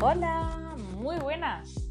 Hola, 0.00 0.76
muy 0.96 1.16
buenas. 1.16 1.90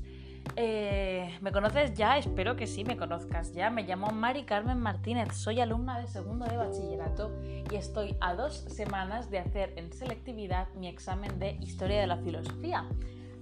Eh, 0.55 1.37
¿Me 1.41 1.51
conoces 1.51 1.93
ya? 1.93 2.17
Espero 2.17 2.55
que 2.55 2.65
sí, 2.65 2.85
me 2.85 2.95
conozcas 2.95 3.51
ya. 3.51 3.69
Me 3.69 3.83
llamo 3.83 4.11
Mari 4.11 4.45
Carmen 4.45 4.79
Martínez, 4.79 5.33
soy 5.33 5.59
alumna 5.59 5.99
de 5.99 6.07
segundo 6.07 6.45
de 6.45 6.55
bachillerato 6.55 7.37
y 7.69 7.75
estoy 7.75 8.15
a 8.21 8.33
dos 8.33 8.59
semanas 8.69 9.29
de 9.29 9.39
hacer 9.39 9.73
en 9.75 9.91
selectividad 9.91 10.69
mi 10.75 10.87
examen 10.87 11.37
de 11.37 11.57
historia 11.59 11.99
de 11.99 12.07
la 12.07 12.15
filosofía. 12.15 12.87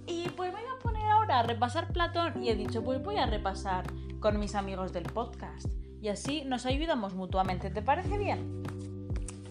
Y 0.04 0.30
pues 0.30 0.52
me 0.52 0.60
voy 0.60 0.70
a 0.76 0.82
poner 0.82 1.06
ahora 1.10 1.38
a 1.38 1.42
repasar 1.44 1.92
Platón 1.92 2.42
y 2.42 2.48
he 2.48 2.56
dicho, 2.56 2.82
pues 2.82 3.00
voy 3.00 3.18
a 3.18 3.26
repasar 3.26 3.84
con 4.18 4.40
mis 4.40 4.56
amigos 4.56 4.92
del 4.92 5.04
podcast. 5.04 5.66
Y 6.02 6.08
así 6.08 6.44
nos 6.44 6.66
ayudamos 6.66 7.14
mutuamente. 7.14 7.70
¿Te 7.70 7.82
parece 7.82 8.18
bien? 8.18 8.64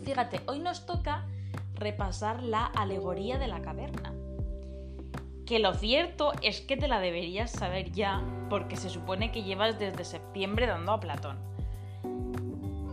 Fíjate, 0.03 0.41
hoy 0.45 0.59
nos 0.59 0.85
toca 0.85 1.25
repasar 1.75 2.43
la 2.43 2.65
alegoría 2.65 3.39
de 3.39 3.47
la 3.47 3.61
caverna 3.61 4.14
que 5.45 5.59
lo 5.59 5.73
cierto 5.73 6.31
es 6.41 6.61
que 6.61 6.75
te 6.75 6.87
la 6.87 6.99
deberías 6.99 7.51
saber 7.51 7.91
ya, 7.91 8.23
porque 8.49 8.75
se 8.75 8.89
supone 8.89 9.31
que 9.31 9.43
llevas 9.43 9.77
desde 9.77 10.03
septiembre 10.03 10.65
dando 10.65 10.91
a 10.91 10.99
Platón. 10.99 11.37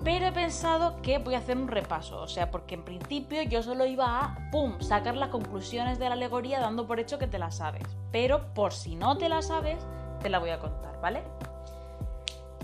Pero 0.05 0.27
he 0.27 0.33
pensado 0.33 1.01
que 1.01 1.19
voy 1.19 1.35
a 1.35 1.39
hacer 1.39 1.57
un 1.57 1.69
repaso, 1.69 2.21
o 2.21 2.27
sea, 2.27 2.51
porque 2.51 2.75
en 2.75 2.85
principio 2.85 3.43
yo 3.43 3.63
solo 3.63 3.87
iba 3.87 4.21
a, 4.21 4.51
¡pum!, 4.51 4.81
sacar 4.81 5.17
las 5.17 5.29
conclusiones 5.29 5.99
de 5.99 6.09
la 6.09 6.15
alegoría 6.15 6.61
dando 6.61 6.87
por 6.87 6.99
hecho 6.99 7.19
que 7.19 7.29
te 7.29 7.39
la 7.39 7.53
sabes. 7.53 7.85
Pero 8.11 8.53
por 8.53 8.73
si 8.73 8.97
no 8.97 9.17
te 9.17 9.29
la 9.29 9.43
sabes, 9.43 9.79
te 10.21 10.29
la 10.29 10.41
voy 10.41 10.51
a 10.51 10.59
contar, 10.59 11.01
¿vale? 11.01 11.23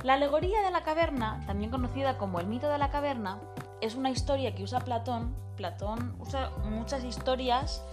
La 0.03 0.15
alegoría 0.15 0.63
de 0.63 0.71
la 0.71 0.83
caverna, 0.83 1.43
también 1.47 1.71
conocida 1.71 2.19
como 2.19 2.41
el 2.41 2.47
mito 2.47 2.69
de 2.69 2.79
la 2.79 2.91
caverna, 2.91 3.39
es 3.81 3.95
una 3.95 4.11
historia 4.11 4.55
que 4.55 4.65
usa 4.65 4.81
Platón. 4.81 5.35
Platón 5.57 6.17
usa 6.21 6.51
muchas 6.65 7.05
historias 7.05 7.85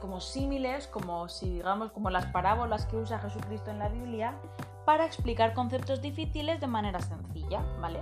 como 0.00 0.20
símiles, 0.20 0.86
como 0.86 1.28
si 1.28 1.50
digamos 1.50 1.92
como 1.92 2.10
las 2.10 2.26
parábolas 2.26 2.86
que 2.86 2.96
usa 2.96 3.18
Jesucristo 3.18 3.70
en 3.70 3.78
la 3.78 3.88
Biblia, 3.88 4.34
para 4.84 5.04
explicar 5.04 5.54
conceptos 5.54 6.00
difíciles 6.02 6.60
de 6.60 6.66
manera 6.66 7.00
sencilla, 7.00 7.60
¿vale? 7.80 8.00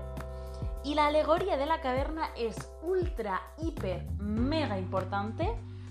Y 0.84 0.94
la 0.94 1.08
alegoría 1.08 1.56
de 1.56 1.66
la 1.66 1.80
caverna 1.80 2.28
es 2.36 2.70
ultra, 2.82 3.40
hiper, 3.58 4.08
mega 4.18 4.78
importante 4.78 5.48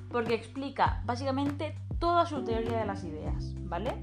porque 0.09 0.33
explica 0.33 1.01
básicamente 1.05 1.77
toda 1.99 2.25
su 2.25 2.43
teoría 2.43 2.79
de 2.79 2.85
las 2.85 3.03
ideas, 3.03 3.53
¿vale? 3.65 3.93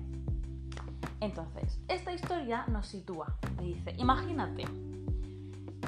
Entonces, 1.21 1.81
esta 1.89 2.13
historia 2.13 2.65
nos 2.69 2.87
sitúa, 2.87 3.39
dice, 3.61 3.95
imagínate 3.97 4.65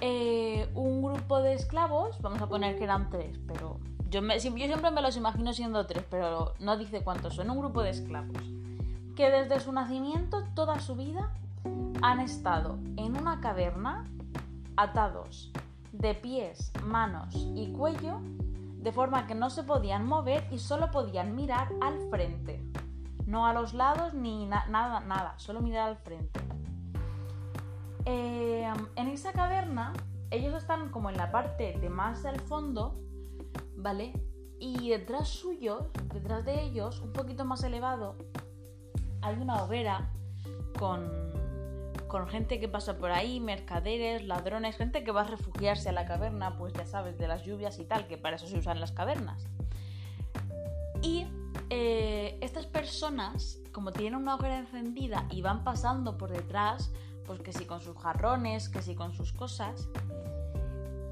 eh, 0.00 0.68
un 0.74 1.02
grupo 1.02 1.40
de 1.40 1.54
esclavos, 1.54 2.20
vamos 2.20 2.40
a 2.40 2.48
poner 2.48 2.78
que 2.78 2.84
eran 2.84 3.10
tres, 3.10 3.38
pero 3.46 3.78
yo, 4.20 4.40
siempre 4.40 4.90
me 4.90 5.02
los 5.02 5.16
imagino 5.16 5.52
siendo 5.52 5.86
tres, 5.86 6.04
pero 6.10 6.54
no 6.58 6.76
dice 6.76 7.02
cuántos 7.02 7.34
son. 7.34 7.50
Un 7.50 7.58
grupo 7.58 7.82
de 7.82 7.90
esclavos 7.90 8.42
que 9.16 9.30
desde 9.30 9.60
su 9.60 9.72
nacimiento, 9.72 10.44
toda 10.54 10.78
su 10.78 10.94
vida, 10.94 11.32
han 12.02 12.20
estado 12.20 12.78
en 12.96 13.16
una 13.16 13.40
caverna 13.40 14.04
atados 14.76 15.50
de 15.92 16.14
pies, 16.14 16.70
manos 16.84 17.34
y 17.54 17.72
cuello, 17.72 18.20
de 18.76 18.92
forma 18.92 19.26
que 19.26 19.34
no 19.34 19.48
se 19.48 19.62
podían 19.62 20.06
mover 20.06 20.46
y 20.52 20.58
solo 20.58 20.90
podían 20.90 21.34
mirar 21.34 21.68
al 21.80 21.98
frente. 22.10 22.62
No 23.26 23.46
a 23.46 23.54
los 23.54 23.72
lados 23.72 24.12
ni 24.12 24.44
nada, 24.44 25.00
nada, 25.00 25.34
solo 25.38 25.60
mirar 25.60 25.88
al 25.88 25.96
frente. 25.96 26.38
Eh, 28.04 28.70
en 28.94 29.08
esa 29.08 29.32
caverna, 29.32 29.94
ellos 30.30 30.54
están 30.54 30.90
como 30.90 31.08
en 31.08 31.16
la 31.16 31.32
parte 31.32 31.76
de 31.80 31.88
más 31.88 32.22
del 32.22 32.38
fondo 32.40 32.94
¿vale? 33.76 34.12
Y 34.58 34.88
detrás 34.90 35.28
suyo, 35.28 35.90
detrás 36.12 36.44
de 36.44 36.62
ellos, 36.62 37.00
un 37.00 37.12
poquito 37.12 37.44
más 37.44 37.62
elevado, 37.62 38.16
hay 39.20 39.36
una 39.36 39.62
hoguera 39.62 40.10
con, 40.78 41.10
con 42.08 42.26
gente 42.28 42.58
que 42.58 42.68
pasa 42.68 42.98
por 42.98 43.10
ahí, 43.10 43.38
mercaderes, 43.38 44.24
ladrones, 44.24 44.76
gente 44.76 45.04
que 45.04 45.12
va 45.12 45.22
a 45.22 45.24
refugiarse 45.24 45.90
a 45.90 45.92
la 45.92 46.06
caverna, 46.06 46.56
pues 46.56 46.72
ya 46.72 46.86
sabes, 46.86 47.18
de 47.18 47.28
las 47.28 47.44
lluvias 47.44 47.78
y 47.78 47.84
tal, 47.84 48.06
que 48.06 48.16
para 48.16 48.36
eso 48.36 48.46
se 48.46 48.58
usan 48.58 48.80
las 48.80 48.92
cavernas. 48.92 49.46
Y 51.02 51.26
eh, 51.68 52.38
estas 52.40 52.66
personas, 52.66 53.58
como 53.72 53.92
tienen 53.92 54.14
una 54.14 54.36
hoguera 54.36 54.58
encendida 54.58 55.26
y 55.30 55.42
van 55.42 55.64
pasando 55.64 56.16
por 56.16 56.30
detrás, 56.30 56.90
pues 57.26 57.40
que 57.40 57.52
si 57.52 57.66
con 57.66 57.80
sus 57.80 57.96
jarrones, 57.98 58.68
que 58.68 58.80
si 58.80 58.94
con 58.94 59.12
sus 59.12 59.32
cosas, 59.32 59.88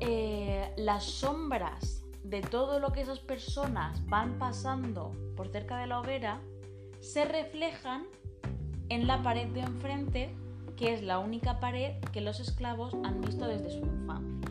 eh, 0.00 0.72
las 0.76 1.04
sombras 1.04 2.03
de 2.24 2.40
todo 2.40 2.80
lo 2.80 2.92
que 2.92 3.02
esas 3.02 3.20
personas 3.20 4.04
van 4.06 4.38
pasando 4.38 5.12
por 5.36 5.48
cerca 5.48 5.78
de 5.78 5.86
la 5.86 6.00
hoguera 6.00 6.40
se 7.00 7.24
reflejan 7.26 8.06
en 8.88 9.06
la 9.06 9.22
pared 9.22 9.46
de 9.48 9.60
enfrente, 9.60 10.34
que 10.76 10.94
es 10.94 11.02
la 11.02 11.18
única 11.18 11.60
pared 11.60 12.00
que 12.12 12.22
los 12.22 12.40
esclavos 12.40 12.94
han 13.04 13.20
visto 13.20 13.46
desde 13.46 13.70
su 13.70 13.84
infancia. 13.84 14.50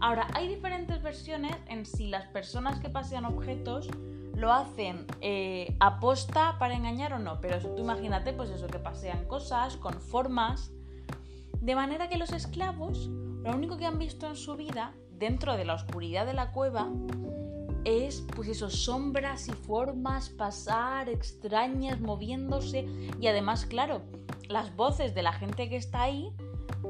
Ahora, 0.00 0.26
hay 0.34 0.48
diferentes 0.48 1.02
versiones 1.02 1.54
en 1.68 1.86
si 1.86 2.08
las 2.08 2.26
personas 2.28 2.80
que 2.80 2.88
pasean 2.88 3.24
objetos 3.24 3.88
lo 4.34 4.52
hacen 4.52 5.06
eh, 5.20 5.76
aposta 5.78 6.58
para 6.58 6.74
engañar 6.74 7.12
o 7.12 7.18
no, 7.18 7.40
pero 7.40 7.60
tú 7.60 7.82
imagínate, 7.82 8.32
pues 8.32 8.50
eso, 8.50 8.66
que 8.66 8.78
pasean 8.78 9.26
cosas 9.26 9.76
con 9.76 9.94
formas, 9.94 10.72
de 11.60 11.74
manera 11.74 12.08
que 12.08 12.16
los 12.16 12.32
esclavos 12.32 13.08
lo 13.42 13.54
único 13.54 13.76
que 13.76 13.86
han 13.86 13.98
visto 13.98 14.26
en 14.26 14.36
su 14.36 14.56
vida 14.56 14.94
dentro 15.20 15.56
de 15.56 15.66
la 15.66 15.74
oscuridad 15.74 16.26
de 16.26 16.32
la 16.32 16.50
cueva 16.50 16.88
es 17.84 18.24
pues 18.34 18.48
eso, 18.48 18.68
sombras 18.70 19.48
y 19.48 19.52
formas 19.52 20.30
pasar 20.30 21.08
extrañas, 21.08 22.00
moviéndose 22.00 22.86
y 23.20 23.26
además, 23.28 23.66
claro, 23.66 24.02
las 24.48 24.74
voces 24.74 25.14
de 25.14 25.22
la 25.22 25.32
gente 25.32 25.68
que 25.68 25.76
está 25.76 26.02
ahí, 26.02 26.32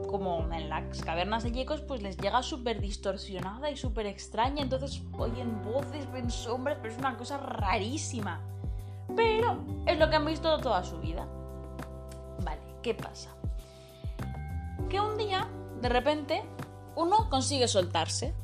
como 0.08 0.48
en 0.52 0.68
las 0.68 1.02
cavernas 1.02 1.42
de 1.42 1.52
Yecos, 1.52 1.80
pues 1.80 2.02
les 2.02 2.16
llega 2.16 2.42
súper 2.42 2.80
distorsionada 2.80 3.70
y 3.70 3.76
súper 3.76 4.06
extraña, 4.06 4.62
entonces 4.62 5.02
oyen 5.18 5.62
voces, 5.62 6.10
ven 6.12 6.30
sombras, 6.30 6.78
pero 6.80 6.94
es 6.94 6.98
una 6.98 7.16
cosa 7.16 7.38
rarísima. 7.38 8.40
Pero 9.16 9.58
es 9.86 9.98
lo 9.98 10.08
que 10.08 10.16
han 10.16 10.24
visto 10.24 10.56
toda 10.58 10.84
su 10.84 10.98
vida. 11.00 11.26
Vale, 12.44 12.60
¿qué 12.82 12.94
pasa? 12.94 13.30
Que 14.88 15.00
un 15.00 15.18
día, 15.18 15.48
de 15.80 15.88
repente, 15.88 16.42
uno 16.96 17.28
consigue 17.30 17.68
soltarse 17.68 18.34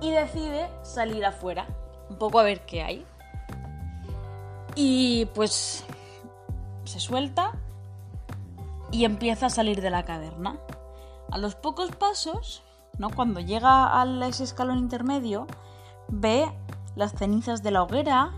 y 0.00 0.10
decide 0.10 0.70
salir 0.82 1.24
afuera, 1.24 1.66
un 2.08 2.16
poco 2.16 2.38
a 2.38 2.42
ver 2.42 2.64
qué 2.66 2.82
hay. 2.82 3.06
Y 4.74 5.26
pues 5.34 5.84
se 6.84 7.00
suelta 7.00 7.52
y 8.90 9.04
empieza 9.04 9.46
a 9.46 9.50
salir 9.50 9.80
de 9.80 9.90
la 9.90 10.04
caverna. 10.04 10.58
A 11.30 11.38
los 11.38 11.54
pocos 11.54 11.90
pasos, 11.94 12.62
¿no? 12.98 13.10
cuando 13.10 13.40
llega 13.40 14.00
a 14.00 14.26
ese 14.26 14.44
escalón 14.44 14.78
intermedio, 14.78 15.46
ve 16.08 16.50
las 16.96 17.12
cenizas 17.12 17.62
de 17.62 17.70
la 17.70 17.82
hoguera, 17.82 18.32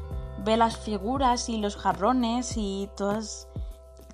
ve 0.44 0.56
las 0.56 0.76
figuras 0.76 1.48
y 1.48 1.58
los 1.58 1.76
jarrones 1.76 2.54
y 2.56 2.90
todas, 2.96 3.48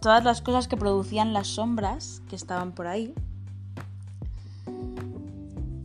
todas 0.00 0.22
las 0.22 0.42
cosas 0.42 0.68
que 0.68 0.76
producían 0.76 1.32
las 1.32 1.48
sombras 1.48 2.22
que 2.28 2.36
estaban 2.36 2.72
por 2.72 2.86
ahí 2.86 3.14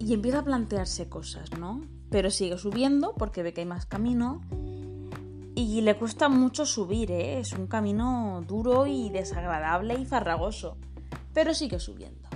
y 0.06 0.14
empieza 0.14 0.40
a 0.40 0.44
plantearse 0.44 1.08
cosas, 1.08 1.58
¿no? 1.58 1.82
Pero 2.10 2.30
sigue 2.30 2.58
subiendo 2.58 3.14
porque 3.18 3.42
ve 3.42 3.54
que 3.54 3.62
hay 3.62 3.68
más 3.68 3.86
camino 3.86 4.42
y 5.56 5.82
le 5.82 5.96
cuesta 5.96 6.30
mucho 6.30 6.66
subir, 6.66 7.12
¿eh? 7.12 7.40
Es 7.40 7.54
un 7.54 7.68
camino 7.68 8.44
duro 8.48 8.86
y 8.86 9.10
desagradable 9.10 9.96
y 9.96 10.06
farragoso, 10.06 10.78
pero 11.34 11.54
sigue 11.54 11.80
subiendo. 11.80 12.28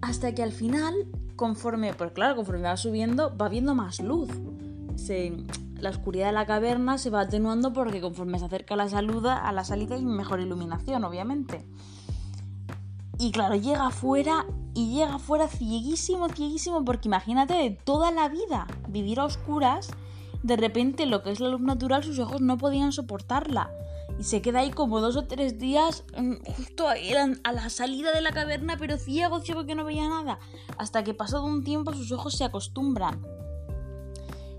Hasta 0.00 0.34
que 0.34 0.42
al 0.42 0.52
final, 0.52 0.94
conforme, 1.36 1.92
pues 1.92 2.12
claro, 2.12 2.36
conforme 2.36 2.62
va 2.62 2.76
subiendo, 2.76 3.36
va 3.36 3.48
viendo 3.48 3.74
más 3.74 4.00
luz. 4.00 4.30
la 5.80 5.90
oscuridad 5.90 6.26
de 6.26 6.32
la 6.32 6.46
caverna 6.46 6.98
se 6.98 7.10
va 7.10 7.22
atenuando 7.22 7.72
porque 7.72 8.00
conforme 8.00 8.38
se 8.38 8.44
acerca 8.44 8.76
la, 8.76 8.88
saluda, 8.88 9.36
a 9.36 9.52
la 9.52 9.64
salida 9.64 9.96
hay 9.96 10.04
mejor 10.04 10.40
iluminación, 10.40 11.04
obviamente. 11.04 11.66
Y 13.18 13.32
claro, 13.32 13.56
llega 13.56 13.86
afuera 13.86 14.46
y 14.74 14.94
llega 14.94 15.14
afuera 15.14 15.48
cieguísimo, 15.48 16.28
cieguísimo, 16.28 16.84
porque 16.84 17.08
imagínate 17.08 17.54
de 17.54 17.70
toda 17.70 18.10
la 18.10 18.28
vida 18.28 18.66
vivir 18.88 19.20
a 19.20 19.24
oscuras, 19.24 19.90
de 20.42 20.56
repente 20.56 21.06
lo 21.06 21.22
que 21.22 21.30
es 21.30 21.40
la 21.40 21.48
luz 21.48 21.60
natural, 21.60 22.04
sus 22.04 22.18
ojos 22.18 22.40
no 22.40 22.56
podían 22.56 22.92
soportarla. 22.92 23.70
Y 24.18 24.24
se 24.24 24.42
queda 24.42 24.60
ahí 24.60 24.70
como 24.70 25.00
dos 25.00 25.16
o 25.16 25.24
tres 25.24 25.58
días, 25.58 26.04
mm, 26.16 26.34
justo 26.56 26.88
ahí 26.88 27.12
a 27.12 27.52
la 27.52 27.70
salida 27.70 28.12
de 28.12 28.20
la 28.20 28.32
caverna, 28.32 28.76
pero 28.78 28.98
ciego, 28.98 29.40
ciego 29.40 29.64
que 29.64 29.74
no 29.74 29.84
veía 29.84 30.08
nada. 30.08 30.38
Hasta 30.76 31.02
que 31.04 31.14
pasado 31.14 31.44
un 31.44 31.64
tiempo 31.64 31.92
sus 31.92 32.12
ojos 32.12 32.34
se 32.34 32.44
acostumbran. 32.44 33.24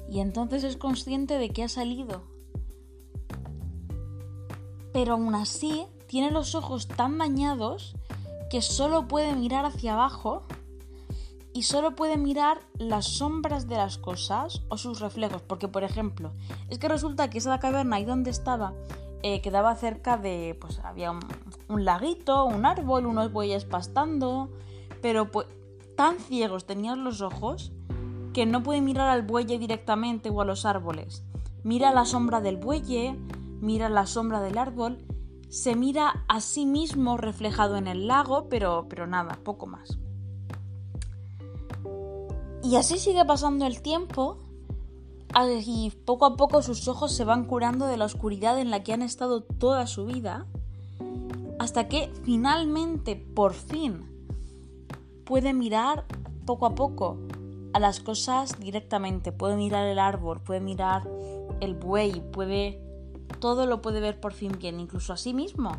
Y 0.09 0.19
entonces 0.19 0.63
es 0.63 0.77
consciente 0.77 1.37
de 1.37 1.51
que 1.51 1.63
ha 1.63 1.69
salido. 1.69 2.23
Pero 4.93 5.13
aún 5.13 5.35
así, 5.35 5.85
tiene 6.07 6.31
los 6.31 6.55
ojos 6.55 6.87
tan 6.87 7.17
dañados 7.17 7.95
que 8.51 8.61
solo 8.61 9.07
puede 9.07 9.33
mirar 9.33 9.63
hacia 9.63 9.93
abajo 9.93 10.43
y 11.53 11.63
solo 11.63 11.95
puede 11.95 12.17
mirar 12.17 12.59
las 12.77 13.05
sombras 13.05 13.69
de 13.69 13.77
las 13.77 13.97
cosas 13.97 14.61
o 14.67 14.77
sus 14.77 14.99
reflejos. 14.99 15.41
Porque, 15.41 15.69
por 15.69 15.85
ejemplo, 15.85 16.33
es 16.67 16.77
que 16.77 16.89
resulta 16.89 17.29
que 17.29 17.37
esa 17.37 17.59
caverna 17.59 17.95
ahí 17.95 18.03
donde 18.03 18.29
estaba 18.29 18.73
eh, 19.23 19.39
quedaba 19.39 19.73
cerca 19.77 20.17
de, 20.17 20.57
pues 20.59 20.79
había 20.79 21.11
un, 21.11 21.85
laguito, 21.85 22.43
un 22.43 22.65
árbol, 22.65 23.05
unos 23.05 23.31
bueyes 23.31 23.63
pastando, 23.63 24.49
pero 25.01 25.31
pues 25.31 25.47
tan 25.95 26.19
ciegos 26.19 26.65
tenían 26.65 27.05
los 27.05 27.21
ojos 27.21 27.71
que 28.33 28.45
no 28.45 28.63
puede 28.63 28.81
mirar 28.81 29.07
al 29.07 29.21
bueye 29.21 29.59
directamente 29.59 30.29
o 30.29 30.41
a 30.41 30.45
los 30.45 30.65
árboles. 30.65 31.23
Mira 31.63 31.93
la 31.93 32.03
sombra 32.03 32.41
del 32.41 32.57
bueye, 32.57 33.17
mira 33.61 33.87
la 33.87 34.07
sombra 34.07 34.41
del 34.41 34.57
árbol, 34.57 34.97
se 35.51 35.75
mira 35.75 36.23
a 36.29 36.39
sí 36.39 36.65
mismo 36.65 37.17
reflejado 37.17 37.75
en 37.75 37.87
el 37.87 38.07
lago, 38.07 38.47
pero, 38.47 38.85
pero 38.87 39.05
nada, 39.05 39.37
poco 39.43 39.67
más. 39.67 39.99
Y 42.63 42.77
así 42.77 42.97
sigue 42.97 43.25
pasando 43.25 43.65
el 43.65 43.81
tiempo 43.81 44.37
y 45.65 45.91
poco 46.05 46.25
a 46.25 46.37
poco 46.37 46.61
sus 46.61 46.87
ojos 46.87 47.13
se 47.13 47.25
van 47.25 47.43
curando 47.43 47.87
de 47.87 47.97
la 47.97 48.05
oscuridad 48.05 48.59
en 48.59 48.69
la 48.69 48.81
que 48.81 48.93
han 48.93 49.01
estado 49.01 49.41
toda 49.43 49.87
su 49.87 50.05
vida, 50.05 50.45
hasta 51.59 51.89
que 51.89 52.09
finalmente, 52.23 53.17
por 53.17 53.53
fin, 53.53 54.05
puede 55.25 55.53
mirar 55.53 56.05
poco 56.45 56.65
a 56.65 56.75
poco 56.75 57.17
a 57.73 57.79
las 57.81 57.99
cosas 57.99 58.57
directamente. 58.57 59.33
Puede 59.33 59.57
mirar 59.57 59.85
el 59.85 59.99
árbol, 59.99 60.39
puede 60.39 60.61
mirar 60.61 61.09
el 61.59 61.75
buey, 61.75 62.21
puede... 62.31 62.81
Todo 63.41 63.65
lo 63.65 63.81
puede 63.81 63.99
ver 63.99 64.17
por 64.17 64.31
fin 64.31 64.53
bien, 64.57 64.79
incluso 64.79 65.11
a 65.11 65.17
sí 65.17 65.33
mismo. 65.33 65.73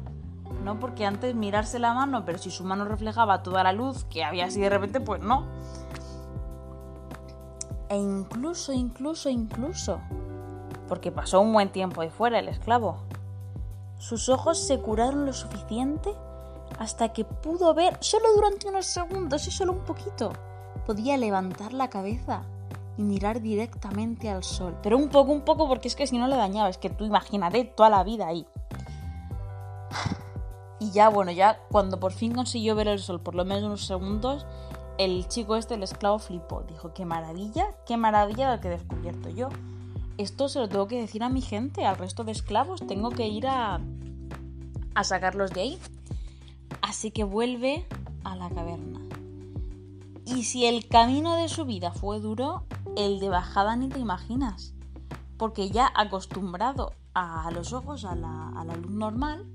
¿No? 0.62 0.78
Porque 0.78 1.06
antes 1.06 1.34
mirarse 1.34 1.78
la 1.78 1.94
mano, 1.94 2.26
pero 2.26 2.36
si 2.36 2.50
su 2.50 2.64
mano 2.64 2.84
reflejaba 2.84 3.42
toda 3.42 3.64
la 3.64 3.72
luz 3.72 4.04
que 4.10 4.22
había 4.22 4.44
así 4.44 4.60
de 4.60 4.68
repente, 4.68 5.00
pues 5.00 5.22
no. 5.22 5.46
E 7.88 7.96
incluso, 7.96 8.72
incluso, 8.72 9.30
incluso, 9.30 10.00
porque 10.88 11.10
pasó 11.10 11.40
un 11.40 11.52
buen 11.52 11.70
tiempo 11.72 12.00
ahí 12.00 12.10
fuera 12.10 12.38
el 12.38 12.48
esclavo, 12.48 12.98
sus 13.98 14.28
ojos 14.28 14.58
se 14.58 14.80
curaron 14.80 15.26
lo 15.26 15.32
suficiente 15.32 16.12
hasta 16.78 17.12
que 17.12 17.24
pudo 17.24 17.74
ver, 17.74 17.98
solo 18.00 18.24
durante 18.34 18.68
unos 18.68 18.86
segundos 18.86 19.46
y 19.46 19.50
solo 19.50 19.72
un 19.72 19.84
poquito, 19.84 20.32
podía 20.86 21.16
levantar 21.16 21.72
la 21.72 21.88
cabeza 21.88 22.42
y 22.96 23.02
mirar 23.02 23.40
directamente 23.40 24.28
al 24.28 24.44
sol. 24.44 24.76
Pero 24.82 24.98
un 24.98 25.08
poco, 25.08 25.32
un 25.32 25.42
poco, 25.42 25.68
porque 25.68 25.88
es 25.88 25.96
que 25.96 26.06
si 26.06 26.18
no 26.18 26.28
le 26.28 26.36
dañaba, 26.36 26.68
es 26.68 26.78
que 26.78 26.90
tú 26.90 27.04
imagínate 27.04 27.64
toda 27.64 27.90
la 27.90 28.04
vida 28.04 28.26
ahí. 28.26 28.46
Y 30.78 30.90
ya, 30.90 31.08
bueno, 31.08 31.30
ya 31.30 31.60
cuando 31.70 32.00
por 32.00 32.12
fin 32.12 32.32
consiguió 32.34 32.74
ver 32.74 32.88
el 32.88 32.98
sol 32.98 33.20
por 33.20 33.36
lo 33.36 33.44
menos 33.44 33.62
unos 33.62 33.86
segundos, 33.86 34.46
el 34.98 35.28
chico 35.28 35.56
este, 35.56 35.74
el 35.74 35.82
esclavo, 35.82 36.18
flipó. 36.18 36.62
Dijo, 36.62 36.92
qué 36.92 37.04
maravilla, 37.04 37.66
qué 37.86 37.96
maravilla 37.96 38.54
lo 38.54 38.60
que 38.60 38.68
he 38.68 38.72
descubierto 38.72 39.28
yo. 39.30 39.48
Esto 40.18 40.48
se 40.48 40.58
lo 40.58 40.68
tengo 40.68 40.88
que 40.88 41.00
decir 41.00 41.22
a 41.22 41.28
mi 41.28 41.40
gente, 41.40 41.86
al 41.86 41.96
resto 41.96 42.24
de 42.24 42.32
esclavos. 42.32 42.86
Tengo 42.86 43.10
que 43.10 43.28
ir 43.28 43.46
a, 43.46 43.80
a 44.94 45.04
sacarlos 45.04 45.52
de 45.52 45.60
ahí. 45.60 45.78
Así 46.82 47.10
que 47.10 47.24
vuelve 47.24 47.86
a 48.24 48.36
la 48.36 48.50
caverna. 48.50 49.00
Y 50.24 50.44
si 50.44 50.66
el 50.66 50.86
camino 50.86 51.36
de 51.36 51.48
su 51.48 51.64
vida 51.64 51.92
fue 51.92 52.20
duro, 52.20 52.64
el 52.96 53.20
de 53.20 53.28
bajada 53.28 53.76
ni 53.76 53.88
te 53.88 53.98
imaginas. 53.98 54.74
Porque 55.36 55.70
ya 55.70 55.90
acostumbrado 55.94 56.92
a 57.14 57.50
los 57.50 57.72
ojos, 57.72 58.04
a 58.04 58.14
la, 58.14 58.76
luz 58.76 58.90
normal, 58.90 59.46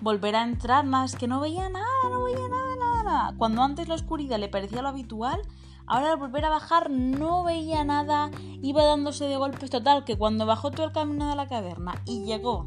volver 0.00 0.36
a 0.36 0.42
entrar, 0.42 0.84
más 0.84 1.16
que 1.16 1.28
no 1.28 1.40
veía 1.40 1.68
nada, 1.68 1.86
no 2.10 2.24
veía 2.24 2.48
nada, 2.48 2.76
nada, 2.76 3.02
nada. 3.02 3.34
Cuando 3.36 3.62
antes 3.62 3.88
la 3.88 3.94
oscuridad 3.94 4.38
le 4.38 4.48
parecía 4.48 4.82
lo 4.82 4.88
habitual, 4.88 5.40
ahora 5.86 6.12
al 6.12 6.18
volver 6.18 6.44
a 6.44 6.50
bajar 6.50 6.90
no 6.90 7.44
veía 7.44 7.84
nada, 7.84 8.30
iba 8.62 8.84
dándose 8.84 9.26
de 9.26 9.36
golpes 9.36 9.70
total, 9.70 10.04
que 10.04 10.16
cuando 10.16 10.46
bajó 10.46 10.70
todo 10.70 10.86
el 10.86 10.92
camino 10.92 11.28
de 11.28 11.36
la 11.36 11.46
caverna 11.46 11.94
y 12.04 12.24
llegó 12.24 12.66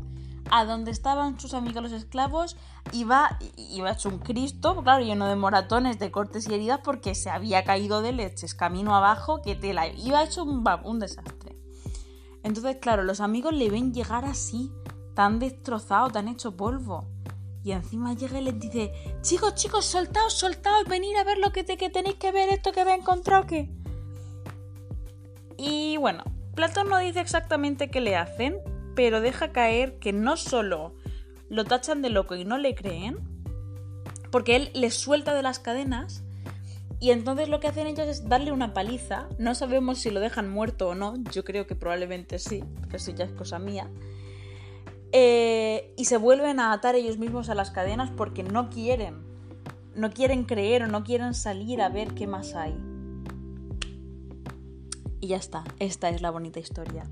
a 0.52 0.66
donde 0.66 0.92
estaban 0.92 1.40
sus 1.40 1.54
amigos 1.54 1.84
los 1.84 1.92
esclavos, 1.92 2.58
iba, 2.92 3.38
iba 3.58 3.92
hecho 3.92 4.10
un 4.10 4.20
Cristo, 4.20 4.82
claro, 4.84 5.04
lleno 5.04 5.28
de 5.28 5.36
moratones, 5.36 6.00
de 6.00 6.12
cortes 6.12 6.48
y 6.48 6.54
heridas, 6.54 6.82
porque 6.84 7.16
se 7.16 7.30
había 7.30 7.64
caído 7.64 8.02
de 8.02 8.14
leches 8.14 8.54
camino 8.54 8.96
abajo, 8.96 9.42
que 9.42 9.56
tela, 9.56 9.88
iba 9.88 10.24
hecho 10.24 10.44
un, 10.44 11.00
desastre. 11.00 11.58
Entonces, 12.44 12.78
claro, 12.82 13.04
los 13.04 13.20
amigos 13.20 13.54
le 13.54 13.70
ven 13.70 13.94
llegar 13.94 14.26
así, 14.26 14.72
tan 15.16 15.40
destrozado, 15.40 16.10
tan 16.10 16.28
hecho 16.28 16.56
polvo. 16.56 17.08
Y 17.64 17.72
encima 17.72 18.14
llega 18.14 18.40
y 18.40 18.44
les 18.44 18.60
dice, 18.60 18.94
chicos, 19.22 19.56
chicos, 19.56 19.86
soltaos, 19.86 20.34
soltaos, 20.34 20.86
venid 20.88 21.16
a 21.18 21.24
ver 21.24 21.38
lo 21.40 21.52
que, 21.52 21.66
que 21.66 21.90
tenéis 21.90 22.16
que 22.16 22.32
ver, 22.32 22.50
esto 22.50 22.72
que 22.72 22.82
habéis 22.82 23.00
encontrado, 23.00 23.46
que... 23.46 23.70
Y 25.58 25.98
bueno, 25.98 26.24
Platón 26.56 26.88
no 26.88 26.98
dice 27.00 27.20
exactamente 27.20 27.90
qué 27.90 28.00
le 28.00 28.16
hacen, 28.16 28.58
pero 28.98 29.22
deja 29.22 29.52
caer 29.52 30.00
que 30.00 30.12
no 30.12 30.38
solo 30.38 30.96
lo 31.50 31.66
tachan 31.66 32.02
de 32.02 32.10
loco 32.10 32.34
y 32.34 32.46
no 32.46 32.58
le 32.58 32.74
creen, 32.74 33.20
porque 34.32 34.56
él 34.56 34.72
les 34.74 34.96
suelta 34.96 35.36
de 35.36 35.44
las 35.44 35.60
cadenas 35.60 36.24
y 37.00 37.12
entonces 37.12 37.48
lo 37.48 37.60
que 37.60 37.68
hacen 37.68 37.86
ellos 37.86 38.08
es 38.08 38.28
darle 38.28 38.52
una 38.52 38.74
paliza. 38.74 39.30
No 39.38 39.54
sabemos 39.54 40.00
si 40.00 40.10
lo 40.10 40.20
dejan 40.20 40.50
muerto 40.50 40.88
o 40.88 40.96
no, 40.96 41.14
yo 41.32 41.44
creo 41.44 41.68
que 41.68 41.76
probablemente 41.76 42.40
sí, 42.40 42.64
porque 42.80 42.98
eso 42.98 43.12
ya 43.12 43.26
es 43.26 43.32
cosa 43.34 43.60
mía. 43.60 43.88
Eh, 45.12 45.94
y 45.96 46.06
se 46.06 46.18
vuelven 46.18 46.60
a 46.60 46.74
atar 46.74 46.96
ellos 46.96 47.20
mismos 47.20 47.50
a 47.50 47.56
las 47.56 47.70
cadenas 47.70 48.10
porque 48.10 48.42
no 48.42 48.72
quieren, 48.72 49.22
no 49.94 50.10
quieren 50.10 50.44
creer 50.44 50.82
o 50.82 50.88
no 50.88 51.04
quieren 51.04 51.36
salir 51.36 51.84
a 51.84 51.90
ver 51.90 52.16
qué 52.16 52.26
más 52.26 52.56
hay. 52.56 52.76
Y 55.22 55.28
ya 55.28 55.38
está, 55.38 55.64
esta 55.78 56.10
es 56.10 56.24
la 56.24 56.32
bonita 56.32 56.60
historia. 56.60 57.04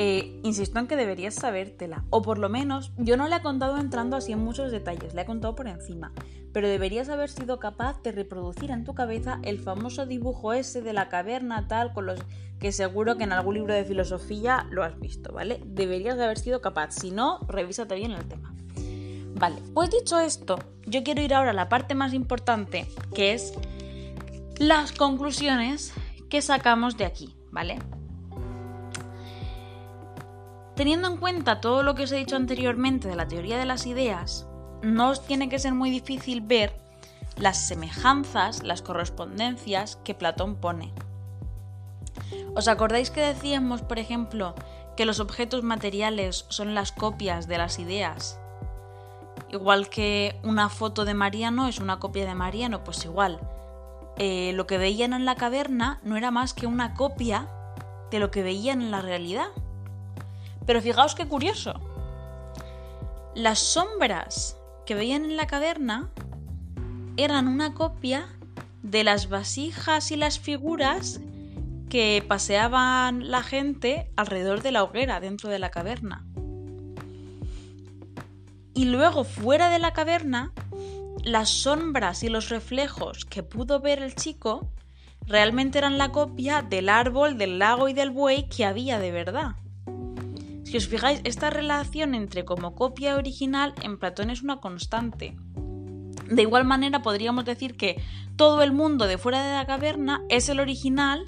Eh, 0.00 0.38
insisto 0.44 0.78
en 0.78 0.86
que 0.86 0.94
deberías 0.94 1.34
sabértela, 1.34 2.04
o 2.10 2.22
por 2.22 2.38
lo 2.38 2.48
menos 2.48 2.92
yo 2.98 3.16
no 3.16 3.26
le 3.26 3.34
he 3.34 3.42
contado 3.42 3.78
entrando 3.78 4.16
así 4.16 4.30
en 4.30 4.38
muchos 4.38 4.70
detalles, 4.70 5.12
le 5.12 5.22
he 5.22 5.26
contado 5.26 5.56
por 5.56 5.66
encima, 5.66 6.12
pero 6.52 6.68
deberías 6.68 7.08
haber 7.08 7.28
sido 7.28 7.58
capaz 7.58 8.00
de 8.04 8.12
reproducir 8.12 8.70
en 8.70 8.84
tu 8.84 8.94
cabeza 8.94 9.40
el 9.42 9.58
famoso 9.58 10.06
dibujo 10.06 10.52
ese 10.52 10.82
de 10.82 10.92
la 10.92 11.08
caverna 11.08 11.66
tal 11.66 11.92
con 11.92 12.06
los 12.06 12.20
que 12.60 12.70
seguro 12.70 13.16
que 13.16 13.24
en 13.24 13.32
algún 13.32 13.54
libro 13.54 13.74
de 13.74 13.84
filosofía 13.84 14.68
lo 14.70 14.84
has 14.84 15.00
visto, 15.00 15.32
¿vale? 15.32 15.60
Deberías 15.66 16.16
de 16.16 16.26
haber 16.26 16.38
sido 16.38 16.60
capaz, 16.60 16.92
si 16.92 17.10
no, 17.10 17.40
revísate 17.48 17.96
bien 17.96 18.12
el 18.12 18.24
tema. 18.28 18.54
Vale, 19.34 19.56
pues 19.74 19.90
dicho 19.90 20.20
esto, 20.20 20.60
yo 20.86 21.02
quiero 21.02 21.22
ir 21.22 21.34
ahora 21.34 21.50
a 21.50 21.54
la 21.54 21.68
parte 21.68 21.96
más 21.96 22.14
importante, 22.14 22.86
que 23.16 23.32
es 23.32 23.52
las 24.60 24.92
conclusiones 24.92 25.92
que 26.30 26.40
sacamos 26.40 26.96
de 26.96 27.04
aquí, 27.04 27.34
¿vale? 27.50 27.80
Teniendo 30.78 31.08
en 31.08 31.16
cuenta 31.16 31.60
todo 31.60 31.82
lo 31.82 31.96
que 31.96 32.04
os 32.04 32.12
he 32.12 32.18
dicho 32.18 32.36
anteriormente 32.36 33.08
de 33.08 33.16
la 33.16 33.26
teoría 33.26 33.58
de 33.58 33.66
las 33.66 33.84
ideas, 33.84 34.46
no 34.80 35.08
os 35.08 35.26
tiene 35.26 35.48
que 35.48 35.58
ser 35.58 35.74
muy 35.74 35.90
difícil 35.90 36.40
ver 36.40 36.72
las 37.36 37.66
semejanzas, 37.66 38.62
las 38.62 38.80
correspondencias 38.80 39.96
que 40.04 40.14
Platón 40.14 40.54
pone. 40.54 40.92
¿Os 42.54 42.68
acordáis 42.68 43.10
que 43.10 43.20
decíamos, 43.20 43.82
por 43.82 43.98
ejemplo, 43.98 44.54
que 44.96 45.04
los 45.04 45.18
objetos 45.18 45.64
materiales 45.64 46.46
son 46.48 46.76
las 46.76 46.92
copias 46.92 47.48
de 47.48 47.58
las 47.58 47.80
ideas? 47.80 48.38
Igual 49.50 49.88
que 49.88 50.38
una 50.44 50.68
foto 50.68 51.04
de 51.04 51.14
Mariano 51.14 51.66
es 51.66 51.80
una 51.80 51.98
copia 51.98 52.24
de 52.24 52.36
Mariano, 52.36 52.84
pues 52.84 53.04
igual. 53.04 53.40
Eh, 54.16 54.52
lo 54.54 54.68
que 54.68 54.78
veían 54.78 55.12
en 55.12 55.24
la 55.24 55.34
caverna 55.34 55.98
no 56.04 56.16
era 56.16 56.30
más 56.30 56.54
que 56.54 56.68
una 56.68 56.94
copia 56.94 57.48
de 58.12 58.20
lo 58.20 58.30
que 58.30 58.44
veían 58.44 58.80
en 58.80 58.92
la 58.92 59.02
realidad. 59.02 59.48
Pero 60.68 60.82
fijaos 60.82 61.14
qué 61.14 61.26
curioso. 61.26 61.80
Las 63.34 63.58
sombras 63.58 64.58
que 64.84 64.94
veían 64.94 65.24
en 65.24 65.38
la 65.38 65.46
caverna 65.46 66.10
eran 67.16 67.48
una 67.48 67.72
copia 67.72 68.28
de 68.82 69.02
las 69.02 69.30
vasijas 69.30 70.10
y 70.10 70.16
las 70.16 70.38
figuras 70.38 71.22
que 71.88 72.22
paseaban 72.28 73.30
la 73.30 73.42
gente 73.42 74.10
alrededor 74.14 74.60
de 74.60 74.72
la 74.72 74.84
hoguera 74.84 75.20
dentro 75.20 75.48
de 75.48 75.58
la 75.58 75.70
caverna. 75.70 76.26
Y 78.74 78.84
luego 78.84 79.24
fuera 79.24 79.70
de 79.70 79.78
la 79.78 79.94
caverna, 79.94 80.52
las 81.24 81.48
sombras 81.48 82.22
y 82.22 82.28
los 82.28 82.50
reflejos 82.50 83.24
que 83.24 83.42
pudo 83.42 83.80
ver 83.80 84.02
el 84.02 84.14
chico 84.14 84.70
realmente 85.26 85.78
eran 85.78 85.96
la 85.96 86.12
copia 86.12 86.60
del 86.60 86.90
árbol, 86.90 87.38
del 87.38 87.58
lago 87.58 87.88
y 87.88 87.94
del 87.94 88.10
buey 88.10 88.50
que 88.50 88.66
había 88.66 88.98
de 88.98 89.12
verdad. 89.12 89.56
Si 90.68 90.76
os 90.76 90.86
fijáis, 90.86 91.22
esta 91.24 91.48
relación 91.48 92.14
entre 92.14 92.44
como 92.44 92.74
copia 92.74 93.16
original 93.16 93.72
en 93.80 93.98
Platón 93.98 94.28
es 94.28 94.42
una 94.42 94.60
constante. 94.60 95.34
De 96.30 96.42
igual 96.42 96.66
manera 96.66 97.00
podríamos 97.00 97.46
decir 97.46 97.74
que 97.74 98.02
todo 98.36 98.62
el 98.62 98.72
mundo 98.72 99.06
de 99.06 99.16
fuera 99.16 99.42
de 99.42 99.54
la 99.54 99.64
caverna 99.64 100.20
es 100.28 100.50
el 100.50 100.60
original 100.60 101.24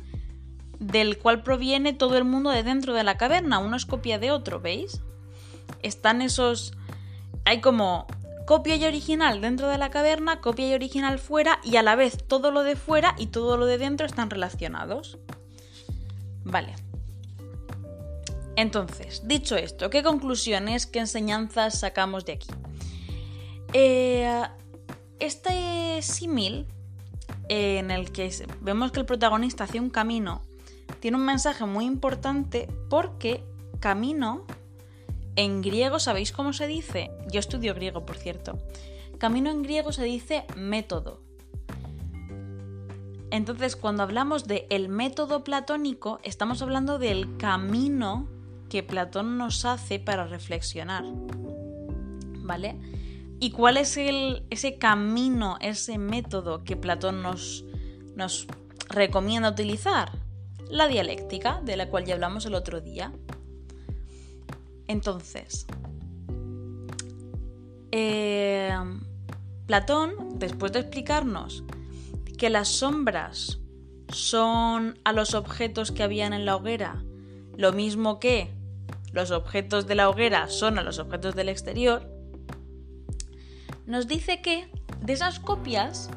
del 0.78 1.16
cual 1.16 1.42
proviene 1.42 1.94
todo 1.94 2.18
el 2.18 2.24
mundo 2.24 2.50
de 2.50 2.62
dentro 2.62 2.92
de 2.92 3.02
la 3.02 3.16
caverna, 3.16 3.60
uno 3.60 3.76
es 3.76 3.86
copia 3.86 4.18
de 4.18 4.30
otro, 4.30 4.60
¿veis? 4.60 5.00
Están 5.82 6.20
esos... 6.20 6.74
hay 7.46 7.62
como 7.62 8.06
copia 8.46 8.76
y 8.76 8.84
original 8.84 9.40
dentro 9.40 9.68
de 9.68 9.78
la 9.78 9.88
caverna, 9.88 10.42
copia 10.42 10.68
y 10.68 10.74
original 10.74 11.18
fuera 11.18 11.60
y 11.64 11.76
a 11.76 11.82
la 11.82 11.96
vez 11.96 12.18
todo 12.28 12.50
lo 12.50 12.62
de 12.62 12.76
fuera 12.76 13.14
y 13.16 13.28
todo 13.28 13.56
lo 13.56 13.64
de 13.64 13.78
dentro 13.78 14.04
están 14.04 14.28
relacionados. 14.28 15.18
Vale. 16.44 16.74
Entonces, 18.60 19.22
dicho 19.24 19.56
esto, 19.56 19.88
¿qué 19.88 20.02
conclusiones, 20.02 20.84
qué 20.84 20.98
enseñanzas 20.98 21.80
sacamos 21.80 22.26
de 22.26 22.32
aquí? 22.32 22.50
Eh, 23.72 24.30
este 25.18 26.02
símil 26.02 26.66
en 27.48 27.90
el 27.90 28.12
que 28.12 28.30
vemos 28.60 28.92
que 28.92 29.00
el 29.00 29.06
protagonista 29.06 29.64
hace 29.64 29.80
un 29.80 29.88
camino 29.88 30.42
tiene 31.00 31.16
un 31.16 31.24
mensaje 31.24 31.64
muy 31.64 31.86
importante 31.86 32.68
porque 32.90 33.42
camino 33.80 34.44
en 35.36 35.62
griego, 35.62 35.98
¿sabéis 35.98 36.30
cómo 36.30 36.52
se 36.52 36.66
dice? 36.66 37.10
Yo 37.32 37.40
estudio 37.40 37.74
griego, 37.74 38.04
por 38.04 38.18
cierto. 38.18 38.58
Camino 39.16 39.48
en 39.48 39.62
griego 39.62 39.90
se 39.90 40.04
dice 40.04 40.44
método. 40.54 41.22
Entonces, 43.30 43.74
cuando 43.74 44.02
hablamos 44.02 44.46
de 44.46 44.66
el 44.68 44.90
método 44.90 45.44
platónico, 45.44 46.20
estamos 46.24 46.60
hablando 46.60 46.98
del 46.98 47.38
camino 47.38 48.28
que 48.70 48.82
Platón 48.82 49.36
nos 49.36 49.66
hace 49.66 49.98
para 49.98 50.26
reflexionar. 50.26 51.04
¿Vale? 52.42 52.76
¿Y 53.38 53.50
cuál 53.50 53.76
es 53.76 53.96
ese 53.96 54.78
camino, 54.78 55.58
ese 55.60 55.98
método 55.98 56.64
que 56.64 56.76
Platón 56.76 57.22
nos, 57.22 57.64
nos 58.14 58.46
recomienda 58.88 59.50
utilizar? 59.50 60.12
La 60.70 60.88
dialéctica, 60.88 61.60
de 61.64 61.76
la 61.76 61.88
cual 61.88 62.04
ya 62.04 62.14
hablamos 62.14 62.46
el 62.46 62.54
otro 62.54 62.80
día. 62.80 63.12
Entonces, 64.86 65.66
eh, 67.92 68.72
Platón, 69.66 70.38
después 70.38 70.72
de 70.72 70.80
explicarnos 70.80 71.64
que 72.38 72.50
las 72.50 72.68
sombras 72.68 73.58
son 74.12 74.98
a 75.04 75.12
los 75.12 75.34
objetos 75.34 75.92
que 75.92 76.02
habían 76.02 76.32
en 76.32 76.44
la 76.44 76.56
hoguera, 76.56 77.02
lo 77.56 77.72
mismo 77.72 78.18
que 78.18 78.59
los 79.12 79.30
objetos 79.30 79.86
de 79.86 79.94
la 79.94 80.08
hoguera 80.08 80.48
son 80.48 80.78
a 80.78 80.82
los 80.82 80.98
objetos 80.98 81.34
del 81.34 81.48
exterior, 81.48 82.08
nos 83.86 84.06
dice 84.06 84.40
que 84.40 84.70
de 85.00 85.12
esas 85.12 85.40
copias, 85.40 86.10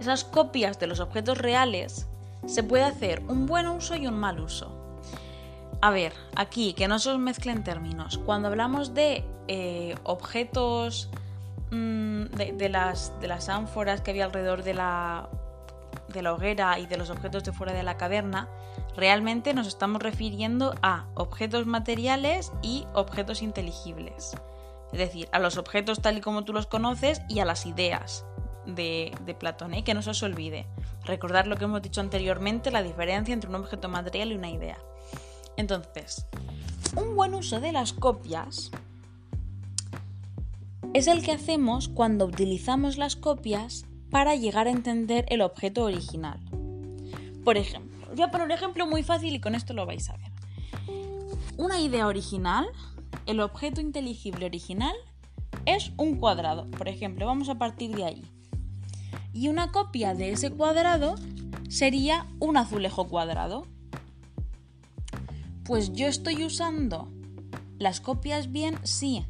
esas 0.00 0.24
copias 0.24 0.78
de 0.78 0.86
los 0.86 1.00
objetos 1.00 1.38
reales, 1.38 2.06
se 2.46 2.62
puede 2.62 2.84
hacer 2.84 3.22
un 3.28 3.46
buen 3.46 3.66
uso 3.66 3.96
y 3.96 4.06
un 4.06 4.14
mal 4.14 4.40
uso. 4.40 4.98
A 5.80 5.90
ver, 5.90 6.12
aquí, 6.36 6.72
que 6.72 6.88
no 6.88 6.98
se 6.98 7.10
os 7.10 7.18
mezclen 7.18 7.64
términos. 7.64 8.18
Cuando 8.18 8.48
hablamos 8.48 8.94
de 8.94 9.24
eh, 9.48 9.94
objetos 10.04 11.10
mm, 11.70 12.24
de, 12.26 12.68
las, 12.70 13.12
de 13.20 13.28
las 13.28 13.48
ánforas 13.48 14.00
que 14.00 14.10
había 14.10 14.26
alrededor 14.26 14.62
de 14.62 14.74
la, 14.74 15.28
de 16.08 16.22
la 16.22 16.32
hoguera 16.32 16.78
y 16.78 16.86
de 16.86 16.96
los 16.96 17.10
objetos 17.10 17.44
de 17.44 17.52
fuera 17.52 17.72
de 17.72 17.82
la 17.82 17.96
caverna, 17.96 18.48
realmente 18.96 19.54
nos 19.54 19.66
estamos 19.66 20.02
refiriendo 20.02 20.74
a 20.82 21.06
objetos 21.14 21.66
materiales 21.66 22.52
y 22.62 22.86
objetos 22.94 23.42
inteligibles. 23.42 24.32
Es 24.92 24.98
decir, 24.98 25.28
a 25.32 25.38
los 25.38 25.56
objetos 25.56 26.00
tal 26.00 26.18
y 26.18 26.20
como 26.20 26.44
tú 26.44 26.52
los 26.52 26.66
conoces 26.66 27.20
y 27.28 27.40
a 27.40 27.44
las 27.44 27.66
ideas 27.66 28.24
de, 28.66 29.36
Platón, 29.38 29.74
¿eh? 29.74 29.84
que 29.84 29.94
no 29.94 30.02
se 30.02 30.10
os 30.10 30.22
olvide. 30.22 30.66
Recordar 31.04 31.46
lo 31.46 31.56
que 31.56 31.64
hemos 31.64 31.82
dicho 31.82 32.00
anteriormente, 32.00 32.70
la 32.70 32.82
diferencia 32.82 33.32
entre 33.32 33.50
un 33.50 33.56
objeto 33.56 33.88
material 33.88 34.32
y 34.32 34.36
una 34.36 34.50
idea. 34.50 34.78
Entonces, 35.56 36.26
un 36.96 37.14
buen 37.16 37.34
uso 37.34 37.60
de 37.60 37.72
las 37.72 37.92
copias 37.92 38.70
es 40.92 41.08
el 41.08 41.24
que 41.24 41.32
hacemos 41.32 41.88
cuando 41.88 42.26
utilizamos 42.26 42.96
las 42.96 43.16
copias 43.16 43.84
para 44.14 44.36
llegar 44.36 44.68
a 44.68 44.70
entender 44.70 45.26
el 45.28 45.40
objeto 45.40 45.82
original. 45.82 46.38
Por 47.44 47.56
ejemplo, 47.56 48.06
voy 48.14 48.22
a 48.22 48.30
poner 48.30 48.44
un 48.44 48.52
ejemplo 48.52 48.86
muy 48.86 49.02
fácil 49.02 49.34
y 49.34 49.40
con 49.40 49.56
esto 49.56 49.74
lo 49.74 49.86
vais 49.86 50.08
a 50.08 50.16
ver. 50.16 50.30
Una 51.56 51.80
idea 51.80 52.06
original 52.06 52.68
el 53.26 53.40
objeto 53.40 53.80
inteligible 53.80 54.46
original 54.46 54.94
es 55.66 55.90
un 55.96 56.14
cuadrado. 56.14 56.70
Por 56.70 56.86
ejemplo, 56.86 57.26
vamos 57.26 57.48
a 57.48 57.58
partir 57.58 57.96
de 57.96 58.04
ahí. 58.04 58.24
Y 59.32 59.48
una 59.48 59.72
copia 59.72 60.14
de 60.14 60.30
ese 60.30 60.52
cuadrado 60.52 61.16
sería 61.68 62.28
un 62.38 62.56
azulejo 62.56 63.08
cuadrado. 63.08 63.66
Pues 65.64 65.92
yo 65.92 66.06
estoy 66.06 66.44
usando 66.44 67.08
las 67.80 68.00
copias 68.00 68.52
bien, 68.52 68.78
sí. 68.84 69.24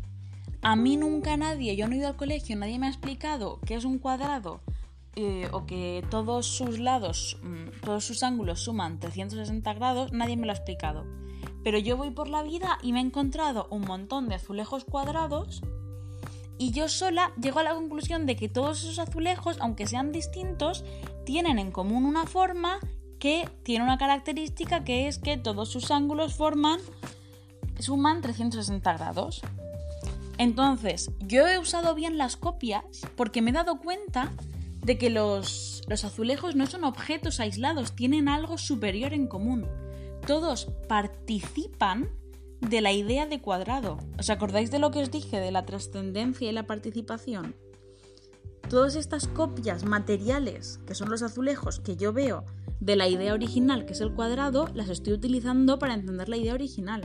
A 0.60 0.76
mí 0.76 0.98
nunca 0.98 1.38
nadie, 1.38 1.74
yo 1.74 1.88
no 1.88 1.94
he 1.94 1.98
ido 2.00 2.08
al 2.08 2.16
colegio, 2.16 2.54
nadie 2.54 2.78
me 2.78 2.86
ha 2.86 2.90
explicado 2.90 3.60
qué 3.64 3.76
es 3.76 3.86
un 3.86 3.98
cuadrado 3.98 4.60
eh, 5.16 5.48
o 5.52 5.66
que 5.66 6.04
todos 6.10 6.46
sus 6.46 6.78
lados, 6.78 7.38
mm, 7.42 7.80
todos 7.82 8.04
sus 8.04 8.22
ángulos 8.22 8.60
suman 8.60 8.98
360 8.98 9.74
grados, 9.74 10.12
nadie 10.12 10.36
me 10.36 10.46
lo 10.46 10.52
ha 10.52 10.56
explicado. 10.56 11.04
Pero 11.62 11.78
yo 11.78 11.96
voy 11.96 12.10
por 12.10 12.28
la 12.28 12.42
vida 12.42 12.78
y 12.82 12.92
me 12.92 13.00
he 13.00 13.02
encontrado 13.02 13.68
un 13.70 13.82
montón 13.82 14.28
de 14.28 14.34
azulejos 14.34 14.84
cuadrados 14.84 15.62
y 16.58 16.70
yo 16.70 16.88
sola 16.88 17.32
llego 17.40 17.58
a 17.58 17.64
la 17.64 17.74
conclusión 17.74 18.26
de 18.26 18.36
que 18.36 18.48
todos 18.48 18.82
esos 18.82 18.98
azulejos, 18.98 19.56
aunque 19.60 19.86
sean 19.86 20.12
distintos, 20.12 20.84
tienen 21.24 21.58
en 21.58 21.72
común 21.72 22.04
una 22.04 22.26
forma 22.26 22.78
que 23.18 23.48
tiene 23.62 23.84
una 23.84 23.98
característica 23.98 24.84
que 24.84 25.08
es 25.08 25.18
que 25.18 25.36
todos 25.36 25.70
sus 25.70 25.90
ángulos 25.90 26.34
forman 26.34 26.80
suman 27.78 28.20
360 28.20 28.92
grados. 28.92 29.42
Entonces, 30.38 31.10
yo 31.20 31.46
he 31.48 31.58
usado 31.58 31.94
bien 31.94 32.18
las 32.18 32.36
copias 32.36 32.84
porque 33.16 33.42
me 33.42 33.50
he 33.50 33.54
dado 33.54 33.78
cuenta 33.78 34.32
de 34.84 34.98
que 34.98 35.10
los, 35.10 35.82
los 35.88 36.04
azulejos 36.04 36.54
no 36.54 36.66
son 36.66 36.84
objetos 36.84 37.40
aislados, 37.40 37.96
tienen 37.96 38.28
algo 38.28 38.58
superior 38.58 39.12
en 39.12 39.26
común 39.26 39.66
todos 40.26 40.68
participan 40.88 42.08
de 42.60 42.80
la 42.80 42.92
idea 42.92 43.26
de 43.26 43.40
cuadrado. 43.40 43.98
¿Os 44.18 44.30
acordáis 44.30 44.70
de 44.70 44.78
lo 44.78 44.90
que 44.90 45.02
os 45.02 45.10
dije 45.10 45.38
de 45.38 45.50
la 45.50 45.66
trascendencia 45.66 46.48
y 46.48 46.52
la 46.52 46.66
participación? 46.66 47.54
Todas 48.70 48.96
estas 48.96 49.28
copias 49.28 49.84
materiales, 49.84 50.80
que 50.86 50.94
son 50.94 51.10
los 51.10 51.22
azulejos 51.22 51.80
que 51.80 51.96
yo 51.96 52.12
veo 52.12 52.44
de 52.80 52.96
la 52.96 53.08
idea 53.08 53.34
original, 53.34 53.84
que 53.84 53.92
es 53.92 54.00
el 54.00 54.14
cuadrado, 54.14 54.68
las 54.74 54.88
estoy 54.88 55.12
utilizando 55.12 55.78
para 55.78 55.94
entender 55.94 56.30
la 56.30 56.38
idea 56.38 56.54
original. 56.54 57.02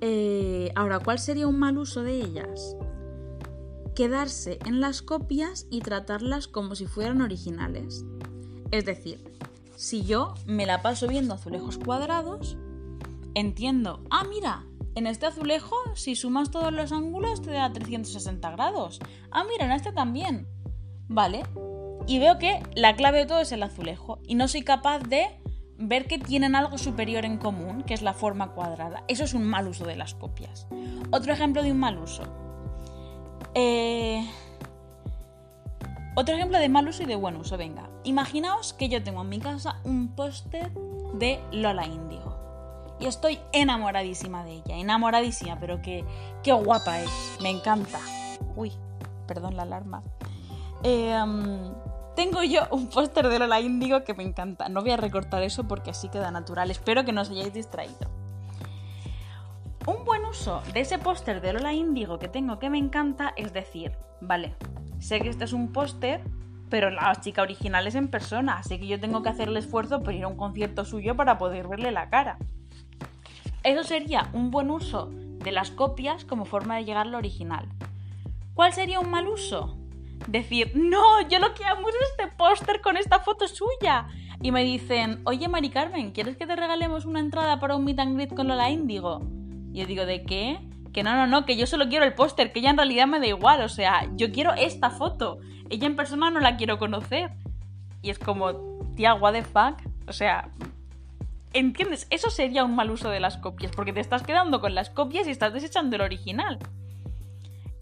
Eh, 0.00 0.70
ahora, 0.76 1.00
¿cuál 1.00 1.18
sería 1.18 1.48
un 1.48 1.58
mal 1.58 1.78
uso 1.78 2.02
de 2.02 2.20
ellas? 2.20 2.76
Quedarse 3.94 4.58
en 4.64 4.80
las 4.80 5.02
copias 5.02 5.66
y 5.70 5.80
tratarlas 5.80 6.48
como 6.48 6.74
si 6.74 6.86
fueran 6.86 7.20
originales. 7.20 8.04
Es 8.70 8.84
decir, 8.84 9.22
si 9.76 10.04
yo 10.04 10.34
me 10.46 10.66
la 10.66 10.80
paso 10.80 11.08
viendo 11.08 11.34
azulejos 11.34 11.78
cuadrados, 11.78 12.56
entiendo, 13.34 14.02
ah, 14.10 14.24
mira, 14.24 14.64
en 14.94 15.06
este 15.06 15.26
azulejo, 15.26 15.76
si 15.94 16.16
sumas 16.16 16.50
todos 16.50 16.72
los 16.72 16.92
ángulos, 16.92 17.42
te 17.42 17.50
da 17.50 17.72
360 17.72 18.50
grados. 18.50 19.00
Ah, 19.30 19.44
mira, 19.44 19.64
en 19.64 19.72
este 19.72 19.92
también. 19.92 20.46
Vale. 21.08 21.44
Y 22.06 22.18
veo 22.18 22.38
que 22.38 22.62
la 22.74 22.94
clave 22.96 23.20
de 23.20 23.26
todo 23.26 23.40
es 23.40 23.52
el 23.52 23.62
azulejo. 23.62 24.20
Y 24.26 24.34
no 24.34 24.48
soy 24.48 24.62
capaz 24.62 25.00
de 25.00 25.26
ver 25.78 26.06
que 26.06 26.18
tienen 26.18 26.54
algo 26.54 26.78
superior 26.78 27.24
en 27.24 27.38
común, 27.38 27.82
que 27.82 27.94
es 27.94 28.02
la 28.02 28.12
forma 28.12 28.52
cuadrada. 28.52 29.04
Eso 29.08 29.24
es 29.24 29.34
un 29.34 29.44
mal 29.44 29.66
uso 29.66 29.84
de 29.86 29.96
las 29.96 30.14
copias. 30.14 30.66
Otro 31.10 31.32
ejemplo 31.32 31.62
de 31.62 31.72
un 31.72 31.80
mal 31.80 31.98
uso. 31.98 32.24
Eh, 33.54 34.26
otro 36.14 36.34
ejemplo 36.34 36.58
de 36.58 36.68
mal 36.68 36.88
uso 36.88 37.02
y 37.02 37.06
de 37.06 37.16
buen 37.16 37.36
uso, 37.36 37.56
venga. 37.56 37.88
Imaginaos 38.04 38.72
que 38.72 38.88
yo 38.88 39.02
tengo 39.02 39.22
en 39.22 39.28
mi 39.28 39.38
casa 39.38 39.80
un 39.84 40.08
póster 40.14 40.70
de 41.14 41.40
Lola 41.52 41.86
Índigo. 41.86 42.36
Y 43.00 43.06
estoy 43.06 43.38
enamoradísima 43.52 44.44
de 44.44 44.52
ella, 44.52 44.76
enamoradísima, 44.76 45.58
pero 45.58 45.82
que, 45.82 46.04
qué 46.42 46.52
guapa 46.52 47.00
es, 47.00 47.10
me 47.40 47.50
encanta. 47.50 47.98
Uy, 48.54 48.72
perdón 49.26 49.56
la 49.56 49.62
alarma. 49.62 50.02
Em, 50.82 51.72
tengo 52.14 52.42
yo 52.42 52.62
un 52.70 52.88
póster 52.88 53.28
de 53.28 53.38
Lola 53.38 53.60
Índigo 53.60 54.04
que 54.04 54.14
me 54.14 54.22
encanta. 54.22 54.68
No 54.68 54.82
voy 54.82 54.90
a 54.90 54.96
recortar 54.96 55.42
eso 55.42 55.66
porque 55.66 55.90
así 55.90 56.08
queda 56.08 56.30
natural. 56.30 56.70
Espero 56.70 57.04
que 57.04 57.12
no 57.12 57.22
os 57.22 57.30
hayáis 57.30 57.54
distraído. 57.54 58.21
Un 59.84 60.04
buen 60.04 60.24
uso 60.24 60.62
de 60.72 60.80
ese 60.80 60.98
póster 60.98 61.40
de 61.40 61.52
Lola 61.52 61.72
Índigo 61.72 62.20
que 62.20 62.28
tengo 62.28 62.60
que 62.60 62.70
me 62.70 62.78
encanta 62.78 63.34
es 63.36 63.52
decir, 63.52 63.90
vale, 64.20 64.54
sé 65.00 65.20
que 65.20 65.28
este 65.28 65.42
es 65.42 65.52
un 65.52 65.72
póster, 65.72 66.22
pero 66.70 66.88
la 66.90 67.12
chica 67.16 67.42
original 67.42 67.88
es 67.88 67.96
en 67.96 68.06
persona, 68.06 68.58
así 68.58 68.78
que 68.78 68.86
yo 68.86 69.00
tengo 69.00 69.24
que 69.24 69.30
hacer 69.30 69.48
el 69.48 69.56
esfuerzo 69.56 70.00
por 70.00 70.14
ir 70.14 70.22
a 70.22 70.28
un 70.28 70.36
concierto 70.36 70.84
suyo 70.84 71.16
para 71.16 71.36
poder 71.36 71.66
verle 71.66 71.90
la 71.90 72.10
cara. 72.10 72.38
Eso 73.64 73.82
sería 73.82 74.30
un 74.32 74.52
buen 74.52 74.70
uso 74.70 75.10
de 75.10 75.50
las 75.50 75.72
copias 75.72 76.24
como 76.24 76.44
forma 76.44 76.76
de 76.76 76.84
llegar 76.84 77.08
al 77.08 77.16
original. 77.16 77.68
¿Cuál 78.54 78.72
sería 78.72 79.00
un 79.00 79.10
mal 79.10 79.26
uso? 79.26 79.76
Decir, 80.28 80.70
no, 80.76 81.28
yo 81.28 81.40
lo 81.40 81.54
que 81.54 81.64
amo 81.64 81.88
es 81.88 81.96
este 82.12 82.28
póster 82.36 82.80
con 82.82 82.96
esta 82.96 83.18
foto 83.18 83.48
suya. 83.48 84.06
Y 84.40 84.52
me 84.52 84.62
dicen, 84.62 85.22
oye 85.24 85.48
Mari 85.48 85.70
Carmen, 85.70 86.12
¿quieres 86.12 86.36
que 86.36 86.46
te 86.46 86.54
regalemos 86.54 87.04
una 87.04 87.18
entrada 87.18 87.58
para 87.58 87.74
un 87.74 87.84
meet 87.84 87.98
and 87.98 88.14
greet 88.14 88.32
con 88.32 88.46
Lola 88.46 88.70
Índigo? 88.70 89.41
Y 89.72 89.80
yo 89.80 89.86
digo, 89.86 90.06
¿de 90.06 90.22
qué? 90.22 90.58
Que 90.92 91.02
no, 91.02 91.14
no, 91.14 91.26
no, 91.26 91.46
que 91.46 91.56
yo 91.56 91.66
solo 91.66 91.88
quiero 91.88 92.04
el 92.04 92.14
póster, 92.14 92.52
que 92.52 92.60
ella 92.60 92.70
en 92.70 92.76
realidad 92.76 93.06
me 93.06 93.18
da 93.18 93.26
igual, 93.26 93.62
o 93.62 93.68
sea, 93.68 94.08
yo 94.14 94.30
quiero 94.30 94.52
esta 94.52 94.90
foto. 94.90 95.38
Ella 95.70 95.86
en 95.86 95.96
persona 95.96 96.30
no 96.30 96.40
la 96.40 96.56
quiero 96.56 96.78
conocer. 96.78 97.30
Y 98.02 98.10
es 98.10 98.18
como, 98.18 98.52
tía, 98.94 99.14
what 99.14 99.32
the 99.32 99.42
fuck. 99.42 99.80
O 100.06 100.12
sea, 100.12 100.50
¿entiendes? 101.52 102.06
Eso 102.10 102.30
sería 102.30 102.64
un 102.64 102.74
mal 102.76 102.90
uso 102.90 103.08
de 103.08 103.20
las 103.20 103.38
copias, 103.38 103.72
porque 103.74 103.92
te 103.92 104.00
estás 104.00 104.22
quedando 104.22 104.60
con 104.60 104.74
las 104.74 104.90
copias 104.90 105.26
y 105.26 105.30
estás 105.30 105.52
desechando 105.52 105.96
el 105.96 106.02
original. 106.02 106.58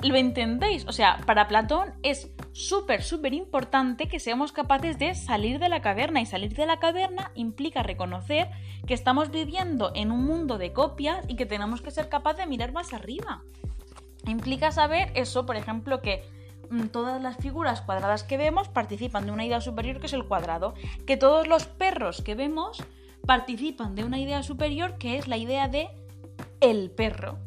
¿Lo 0.03 0.17
entendéis? 0.17 0.87
O 0.87 0.93
sea, 0.93 1.19
para 1.27 1.47
Platón 1.47 1.93
es 2.03 2.31
súper, 2.53 3.03
súper 3.03 3.35
importante 3.35 4.09
que 4.09 4.19
seamos 4.19 4.51
capaces 4.51 4.99
de 4.99 5.15
salir 5.15 5.59
de 5.59 5.69
la 5.69 5.83
caverna. 5.83 6.23
Y 6.23 6.27
salir 6.27 6.55
de 6.55 6.67
la 6.67 6.79
caverna 6.79 7.33
implica 7.35 7.83
reconocer 7.83 8.49
que 8.87 8.95
estamos 8.95 9.31
viviendo 9.31 9.93
en 9.95 10.11
un 10.11 10.25
mundo 10.25 10.57
de 10.57 10.73
copias 10.73 11.25
y 11.29 11.37
que 11.37 11.45
tenemos 11.45 11.83
que 11.83 11.91
ser 11.91 12.09
capaces 12.09 12.39
de 12.39 12.47
mirar 12.47 12.73
más 12.73 12.95
arriba. 12.95 13.43
Implica 14.27 14.73
saber 14.73 15.13
eso, 15.15 15.45
por 15.45 15.57
ejemplo, 15.57 16.01
que 16.01 16.25
mm, 16.71 16.87
todas 16.87 17.21
las 17.21 17.37
figuras 17.37 17.83
cuadradas 17.83 18.23
que 18.23 18.39
vemos 18.39 18.69
participan 18.69 19.27
de 19.27 19.33
una 19.33 19.45
idea 19.45 19.61
superior 19.61 20.01
que 20.01 20.07
es 20.07 20.15
el 20.15 20.25
cuadrado. 20.25 20.73
Que 21.07 21.19
todos 21.19 21.47
los 21.47 21.67
perros 21.67 22.23
que 22.23 22.35
vemos 22.35 22.83
participan 23.27 23.95
de 23.95 24.05
una 24.05 24.19
idea 24.19 24.43
superior 24.43 24.97
que 24.97 25.19
es 25.19 25.29
la 25.29 25.37
idea 25.37 25.69
de 25.69 25.91
el 26.61 26.91
perro 26.91 27.39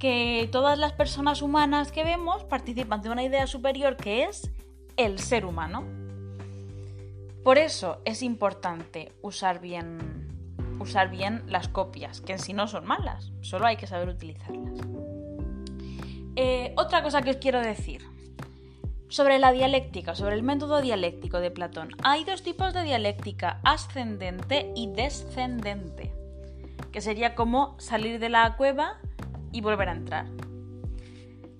que 0.00 0.48
todas 0.50 0.78
las 0.78 0.92
personas 0.92 1.42
humanas 1.42 1.92
que 1.92 2.04
vemos 2.04 2.42
participan 2.44 3.02
de 3.02 3.10
una 3.10 3.22
idea 3.22 3.46
superior 3.46 3.96
que 3.96 4.24
es 4.24 4.50
el 4.96 5.18
ser 5.18 5.44
humano. 5.44 5.84
Por 7.44 7.58
eso 7.58 8.00
es 8.06 8.22
importante 8.22 9.12
usar 9.20 9.60
bien, 9.60 10.26
usar 10.80 11.10
bien 11.10 11.42
las 11.46 11.68
copias, 11.68 12.22
que 12.22 12.32
en 12.32 12.38
sí 12.38 12.54
no 12.54 12.66
son 12.66 12.86
malas, 12.86 13.30
solo 13.42 13.66
hay 13.66 13.76
que 13.76 13.86
saber 13.86 14.08
utilizarlas. 14.08 14.80
Eh, 16.34 16.72
otra 16.78 17.02
cosa 17.02 17.20
que 17.20 17.30
os 17.30 17.36
quiero 17.36 17.60
decir 17.60 18.02
sobre 19.08 19.38
la 19.38 19.52
dialéctica, 19.52 20.14
sobre 20.14 20.34
el 20.34 20.42
método 20.42 20.80
dialéctico 20.80 21.40
de 21.40 21.50
Platón. 21.50 21.90
Hay 22.04 22.24
dos 22.24 22.42
tipos 22.42 22.72
de 22.72 22.84
dialéctica, 22.84 23.60
ascendente 23.64 24.72
y 24.74 24.86
descendente, 24.86 26.14
que 26.90 27.02
sería 27.02 27.34
como 27.34 27.78
salir 27.78 28.18
de 28.18 28.30
la 28.30 28.56
cueva 28.56 28.98
y 29.52 29.60
volver 29.60 29.88
a 29.88 29.92
entrar. 29.92 30.26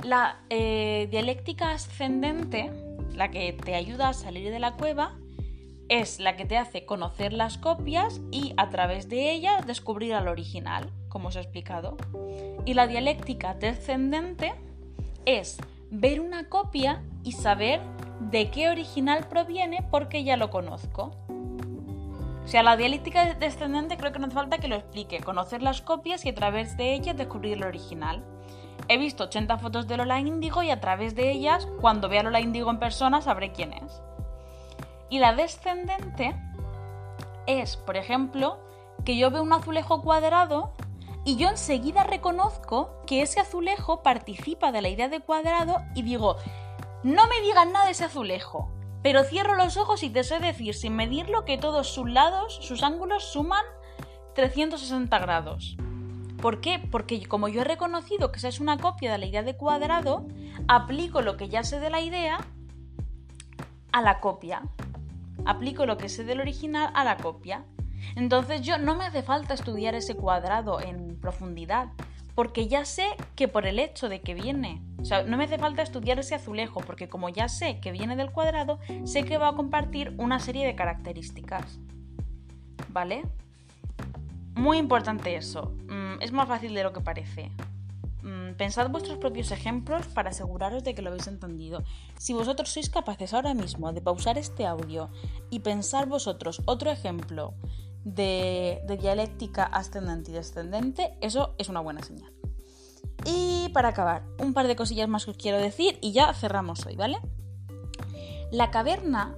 La 0.04 0.40
eh, 0.48 1.08
dialéctica 1.10 1.72
ascendente, 1.72 2.70
la 3.14 3.30
que 3.30 3.52
te 3.52 3.74
ayuda 3.74 4.08
a 4.08 4.14
salir 4.14 4.50
de 4.50 4.58
la 4.58 4.76
cueva, 4.76 5.18
es 5.90 6.20
la 6.20 6.36
que 6.36 6.44
te 6.44 6.56
hace 6.56 6.86
conocer 6.86 7.32
las 7.32 7.58
copias 7.58 8.20
y 8.30 8.54
a 8.56 8.68
través 8.68 9.08
de 9.08 9.32
ellas 9.32 9.66
descubrir 9.66 10.14
al 10.14 10.28
original, 10.28 10.90
como 11.08 11.28
os 11.28 11.36
he 11.36 11.40
explicado. 11.40 11.96
Y 12.64 12.74
la 12.74 12.86
dialéctica 12.86 13.54
descendente 13.54 14.54
es 15.26 15.58
ver 15.90 16.20
una 16.20 16.48
copia 16.48 17.02
y 17.24 17.32
saber 17.32 17.80
de 18.20 18.50
qué 18.50 18.68
original 18.68 19.26
proviene 19.28 19.82
porque 19.90 20.22
ya 20.22 20.36
lo 20.36 20.50
conozco. 20.50 21.10
O 22.50 22.52
sea, 22.52 22.64
la 22.64 22.76
dialéctica 22.76 23.34
descendente 23.34 23.96
creo 23.96 24.10
que 24.10 24.18
no 24.18 24.26
hace 24.26 24.34
falta 24.34 24.58
que 24.58 24.66
lo 24.66 24.74
explique, 24.74 25.20
conocer 25.20 25.62
las 25.62 25.82
copias 25.82 26.24
y 26.24 26.30
a 26.30 26.34
través 26.34 26.76
de 26.76 26.94
ellas 26.94 27.16
descubrir 27.16 27.52
el 27.52 27.62
original. 27.62 28.24
He 28.88 28.98
visto 28.98 29.22
80 29.22 29.56
fotos 29.58 29.86
de 29.86 29.96
Lola 29.96 30.18
Índigo 30.18 30.60
y 30.64 30.72
a 30.72 30.80
través 30.80 31.14
de 31.14 31.30
ellas, 31.30 31.68
cuando 31.80 32.08
vea 32.08 32.22
a 32.22 32.24
Lola 32.24 32.40
Índigo 32.40 32.68
en 32.68 32.80
persona, 32.80 33.22
sabré 33.22 33.52
quién 33.52 33.72
es. 33.72 34.02
Y 35.10 35.20
la 35.20 35.32
descendente 35.32 36.34
es, 37.46 37.76
por 37.76 37.96
ejemplo, 37.96 38.58
que 39.04 39.16
yo 39.16 39.30
veo 39.30 39.44
un 39.44 39.52
azulejo 39.52 40.02
cuadrado 40.02 40.72
y 41.24 41.36
yo 41.36 41.50
enseguida 41.50 42.02
reconozco 42.02 42.96
que 43.06 43.22
ese 43.22 43.38
azulejo 43.38 44.02
participa 44.02 44.72
de 44.72 44.82
la 44.82 44.88
idea 44.88 45.08
de 45.08 45.20
cuadrado 45.20 45.82
y 45.94 46.02
digo, 46.02 46.34
no 47.04 47.28
me 47.28 47.40
digan 47.42 47.70
nada 47.70 47.84
de 47.84 47.92
ese 47.92 48.06
azulejo, 48.06 48.72
pero 49.02 49.24
cierro 49.24 49.54
los 49.54 49.76
ojos 49.76 50.02
y 50.02 50.10
te 50.10 50.22
decir, 50.40 50.74
sin 50.74 50.94
medirlo, 50.94 51.44
que 51.44 51.58
todos 51.58 51.88
sus 51.88 52.08
lados, 52.08 52.58
sus 52.62 52.82
ángulos 52.82 53.24
suman 53.24 53.64
360 54.34 55.18
grados. 55.18 55.76
¿Por 56.40 56.60
qué? 56.60 56.78
Porque 56.90 57.26
como 57.26 57.48
yo 57.48 57.62
he 57.62 57.64
reconocido 57.64 58.32
que 58.32 58.38
esa 58.38 58.48
es 58.48 58.60
una 58.60 58.78
copia 58.78 59.12
de 59.12 59.18
la 59.18 59.26
idea 59.26 59.42
de 59.42 59.56
cuadrado, 59.56 60.26
aplico 60.68 61.22
lo 61.22 61.36
que 61.36 61.48
ya 61.48 61.64
sé 61.64 61.80
de 61.80 61.90
la 61.90 62.00
idea 62.00 62.38
a 63.92 64.02
la 64.02 64.20
copia. 64.20 64.62
Aplico 65.44 65.86
lo 65.86 65.96
que 65.98 66.08
sé 66.08 66.24
del 66.24 66.40
original 66.40 66.90
a 66.94 67.04
la 67.04 67.16
copia. 67.16 67.64
Entonces 68.16 68.62
yo 68.62 68.78
no 68.78 68.94
me 68.94 69.04
hace 69.04 69.22
falta 69.22 69.54
estudiar 69.54 69.94
ese 69.94 70.14
cuadrado 70.14 70.80
en 70.80 71.20
profundidad, 71.20 71.88
porque 72.34 72.68
ya 72.68 72.84
sé 72.84 73.06
que 73.36 73.48
por 73.48 73.66
el 73.66 73.78
hecho 73.78 74.08
de 74.08 74.20
que 74.20 74.34
viene 74.34 74.82
o 75.00 75.04
sea, 75.04 75.22
no 75.22 75.36
me 75.36 75.44
hace 75.44 75.58
falta 75.58 75.82
estudiar 75.82 76.18
ese 76.18 76.34
azulejo 76.34 76.80
porque 76.80 77.08
como 77.08 77.28
ya 77.30 77.48
sé 77.48 77.80
que 77.80 77.90
viene 77.90 78.16
del 78.16 78.30
cuadrado, 78.30 78.78
sé 79.04 79.24
que 79.24 79.38
va 79.38 79.48
a 79.48 79.54
compartir 79.54 80.14
una 80.18 80.38
serie 80.40 80.66
de 80.66 80.74
características. 80.74 81.78
¿Vale? 82.88 83.22
Muy 84.54 84.78
importante 84.78 85.36
eso. 85.36 85.72
Mm, 85.88 86.20
es 86.20 86.32
más 86.32 86.48
fácil 86.48 86.74
de 86.74 86.82
lo 86.82 86.92
que 86.92 87.00
parece. 87.00 87.50
Mm, 88.22 88.52
pensad 88.58 88.90
vuestros 88.90 89.16
propios 89.16 89.50
ejemplos 89.52 90.06
para 90.08 90.30
aseguraros 90.30 90.84
de 90.84 90.94
que 90.94 91.00
lo 91.00 91.08
habéis 91.08 91.28
entendido. 91.28 91.82
Si 92.18 92.34
vosotros 92.34 92.68
sois 92.68 92.90
capaces 92.90 93.32
ahora 93.32 93.54
mismo 93.54 93.92
de 93.94 94.02
pausar 94.02 94.36
este 94.36 94.66
audio 94.66 95.08
y 95.48 95.60
pensar 95.60 96.06
vosotros 96.06 96.60
otro 96.66 96.90
ejemplo 96.90 97.54
de, 98.04 98.82
dialéctica 99.00 99.64
ascendente 99.64 100.30
y 100.30 100.34
descendente, 100.34 101.16
eso 101.20 101.54
es 101.58 101.68
una 101.68 101.80
buena 101.80 102.02
señal. 102.02 102.32
Y 103.24 103.68
para 103.70 103.88
acabar, 103.88 104.24
un 104.38 104.54
par 104.54 104.66
de 104.66 104.76
cosillas 104.76 105.08
más 105.08 105.24
que 105.24 105.32
os 105.32 105.36
quiero 105.36 105.58
decir 105.58 105.98
y 106.00 106.12
ya 106.12 106.32
cerramos 106.32 106.86
hoy, 106.86 106.96
¿vale? 106.96 107.18
La 108.50 108.70
caverna 108.70 109.36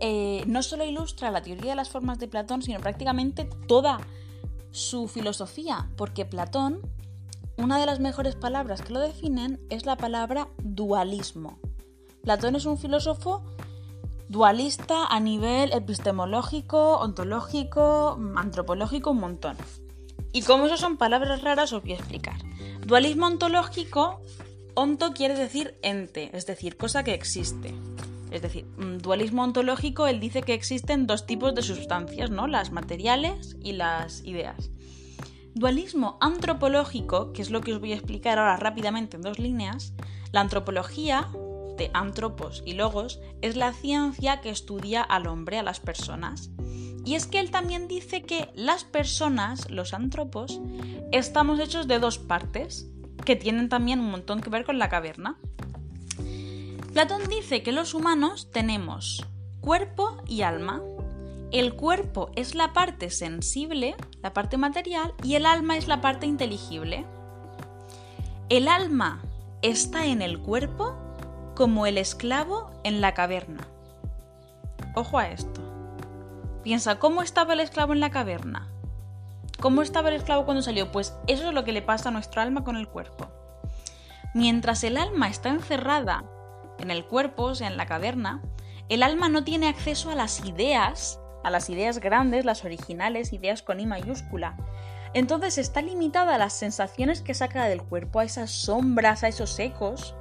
eh, 0.00 0.42
no 0.46 0.62
solo 0.62 0.84
ilustra 0.84 1.30
la 1.30 1.42
teoría 1.42 1.70
de 1.70 1.76
las 1.76 1.90
formas 1.90 2.18
de 2.18 2.28
Platón, 2.28 2.62
sino 2.62 2.80
prácticamente 2.80 3.48
toda 3.66 4.00
su 4.70 5.08
filosofía, 5.08 5.90
porque 5.96 6.24
Platón, 6.24 6.80
una 7.58 7.78
de 7.78 7.86
las 7.86 8.00
mejores 8.00 8.36
palabras 8.36 8.80
que 8.80 8.94
lo 8.94 9.00
definen 9.00 9.60
es 9.68 9.84
la 9.84 9.96
palabra 9.96 10.48
dualismo. 10.62 11.58
Platón 12.22 12.56
es 12.56 12.64
un 12.64 12.78
filósofo 12.78 13.44
dualista 14.30 15.06
a 15.06 15.18
nivel 15.18 15.72
epistemológico, 15.72 16.98
ontológico, 16.98 18.16
antropológico, 18.36 19.10
un 19.10 19.18
montón. 19.18 19.56
Y 20.32 20.42
como 20.42 20.66
eso 20.66 20.76
son 20.76 20.96
palabras 20.96 21.42
raras, 21.42 21.72
os 21.72 21.82
voy 21.82 21.94
a 21.94 21.96
explicar. 21.96 22.36
Dualismo 22.86 23.26
ontológico, 23.26 24.22
onto 24.74 25.14
quiere 25.14 25.34
decir 25.34 25.74
ente, 25.82 26.30
es 26.32 26.46
decir, 26.46 26.76
cosa 26.76 27.02
que 27.02 27.12
existe. 27.12 27.74
Es 28.30 28.40
decir, 28.40 28.66
mm, 28.76 28.98
dualismo 28.98 29.42
ontológico, 29.42 30.06
él 30.06 30.20
dice 30.20 30.42
que 30.42 30.54
existen 30.54 31.08
dos 31.08 31.26
tipos 31.26 31.52
de 31.56 31.62
sustancias, 31.62 32.30
¿no? 32.30 32.46
Las 32.46 32.70
materiales 32.70 33.56
y 33.60 33.72
las 33.72 34.22
ideas. 34.24 34.70
Dualismo 35.56 36.18
antropológico, 36.20 37.32
que 37.32 37.42
es 37.42 37.50
lo 37.50 37.62
que 37.62 37.72
os 37.74 37.80
voy 37.80 37.94
a 37.94 37.96
explicar 37.96 38.38
ahora 38.38 38.56
rápidamente 38.56 39.16
en 39.16 39.22
dos 39.22 39.40
líneas, 39.40 39.92
la 40.30 40.40
antropología 40.40 41.26
de 41.80 41.90
antropos 41.94 42.62
y 42.66 42.74
logos 42.74 43.20
es 43.40 43.56
la 43.56 43.72
ciencia 43.72 44.42
que 44.42 44.50
estudia 44.50 45.00
al 45.00 45.26
hombre, 45.26 45.58
a 45.58 45.62
las 45.62 45.80
personas. 45.80 46.50
Y 47.06 47.14
es 47.14 47.26
que 47.26 47.40
él 47.40 47.50
también 47.50 47.88
dice 47.88 48.22
que 48.22 48.50
las 48.54 48.84
personas, 48.84 49.70
los 49.70 49.94
antropos, 49.94 50.60
estamos 51.10 51.58
hechos 51.58 51.88
de 51.88 51.98
dos 51.98 52.18
partes, 52.18 52.86
que 53.24 53.34
tienen 53.34 53.70
también 53.70 53.98
un 53.98 54.10
montón 54.10 54.42
que 54.42 54.50
ver 54.50 54.66
con 54.66 54.78
la 54.78 54.90
caverna. 54.90 55.38
Platón 56.92 57.22
dice 57.30 57.62
que 57.62 57.72
los 57.72 57.94
humanos 57.94 58.50
tenemos 58.52 59.24
cuerpo 59.62 60.22
y 60.28 60.42
alma. 60.42 60.82
El 61.50 61.74
cuerpo 61.74 62.30
es 62.36 62.54
la 62.54 62.74
parte 62.74 63.08
sensible, 63.08 63.96
la 64.22 64.34
parte 64.34 64.58
material, 64.58 65.14
y 65.22 65.34
el 65.34 65.46
alma 65.46 65.78
es 65.78 65.88
la 65.88 66.02
parte 66.02 66.26
inteligible. 66.26 67.06
El 68.50 68.68
alma 68.68 69.22
está 69.62 70.04
en 70.04 70.20
el 70.20 70.40
cuerpo 70.40 70.99
como 71.60 71.84
el 71.84 71.98
esclavo 71.98 72.70
en 72.84 73.02
la 73.02 73.12
caverna. 73.12 73.68
Ojo 74.94 75.18
a 75.18 75.28
esto. 75.28 75.60
Piensa, 76.62 76.98
¿cómo 76.98 77.20
estaba 77.20 77.52
el 77.52 77.60
esclavo 77.60 77.92
en 77.92 78.00
la 78.00 78.08
caverna? 78.08 78.72
¿Cómo 79.60 79.82
estaba 79.82 80.08
el 80.08 80.14
esclavo 80.14 80.46
cuando 80.46 80.62
salió? 80.62 80.90
Pues 80.90 81.14
eso 81.26 81.48
es 81.48 81.52
lo 81.52 81.62
que 81.62 81.72
le 81.72 81.82
pasa 81.82 82.08
a 82.08 82.12
nuestro 82.12 82.40
alma 82.40 82.64
con 82.64 82.76
el 82.76 82.88
cuerpo. 82.88 83.28
Mientras 84.32 84.84
el 84.84 84.96
alma 84.96 85.28
está 85.28 85.50
encerrada 85.50 86.24
en 86.78 86.90
el 86.90 87.04
cuerpo, 87.04 87.42
o 87.42 87.54
sea, 87.54 87.66
en 87.66 87.76
la 87.76 87.84
caverna, 87.84 88.40
el 88.88 89.02
alma 89.02 89.28
no 89.28 89.44
tiene 89.44 89.68
acceso 89.68 90.08
a 90.08 90.14
las 90.14 90.42
ideas, 90.46 91.20
a 91.44 91.50
las 91.50 91.68
ideas 91.68 91.98
grandes, 91.98 92.46
las 92.46 92.64
originales, 92.64 93.34
ideas 93.34 93.60
con 93.60 93.80
I 93.80 93.86
mayúscula. 93.86 94.56
Entonces 95.12 95.58
está 95.58 95.82
limitada 95.82 96.36
a 96.36 96.38
las 96.38 96.54
sensaciones 96.54 97.20
que 97.20 97.34
saca 97.34 97.66
del 97.66 97.82
cuerpo, 97.82 98.20
a 98.20 98.24
esas 98.24 98.50
sombras, 98.50 99.24
a 99.24 99.28
esos 99.28 99.58
ecos, 99.58 100.14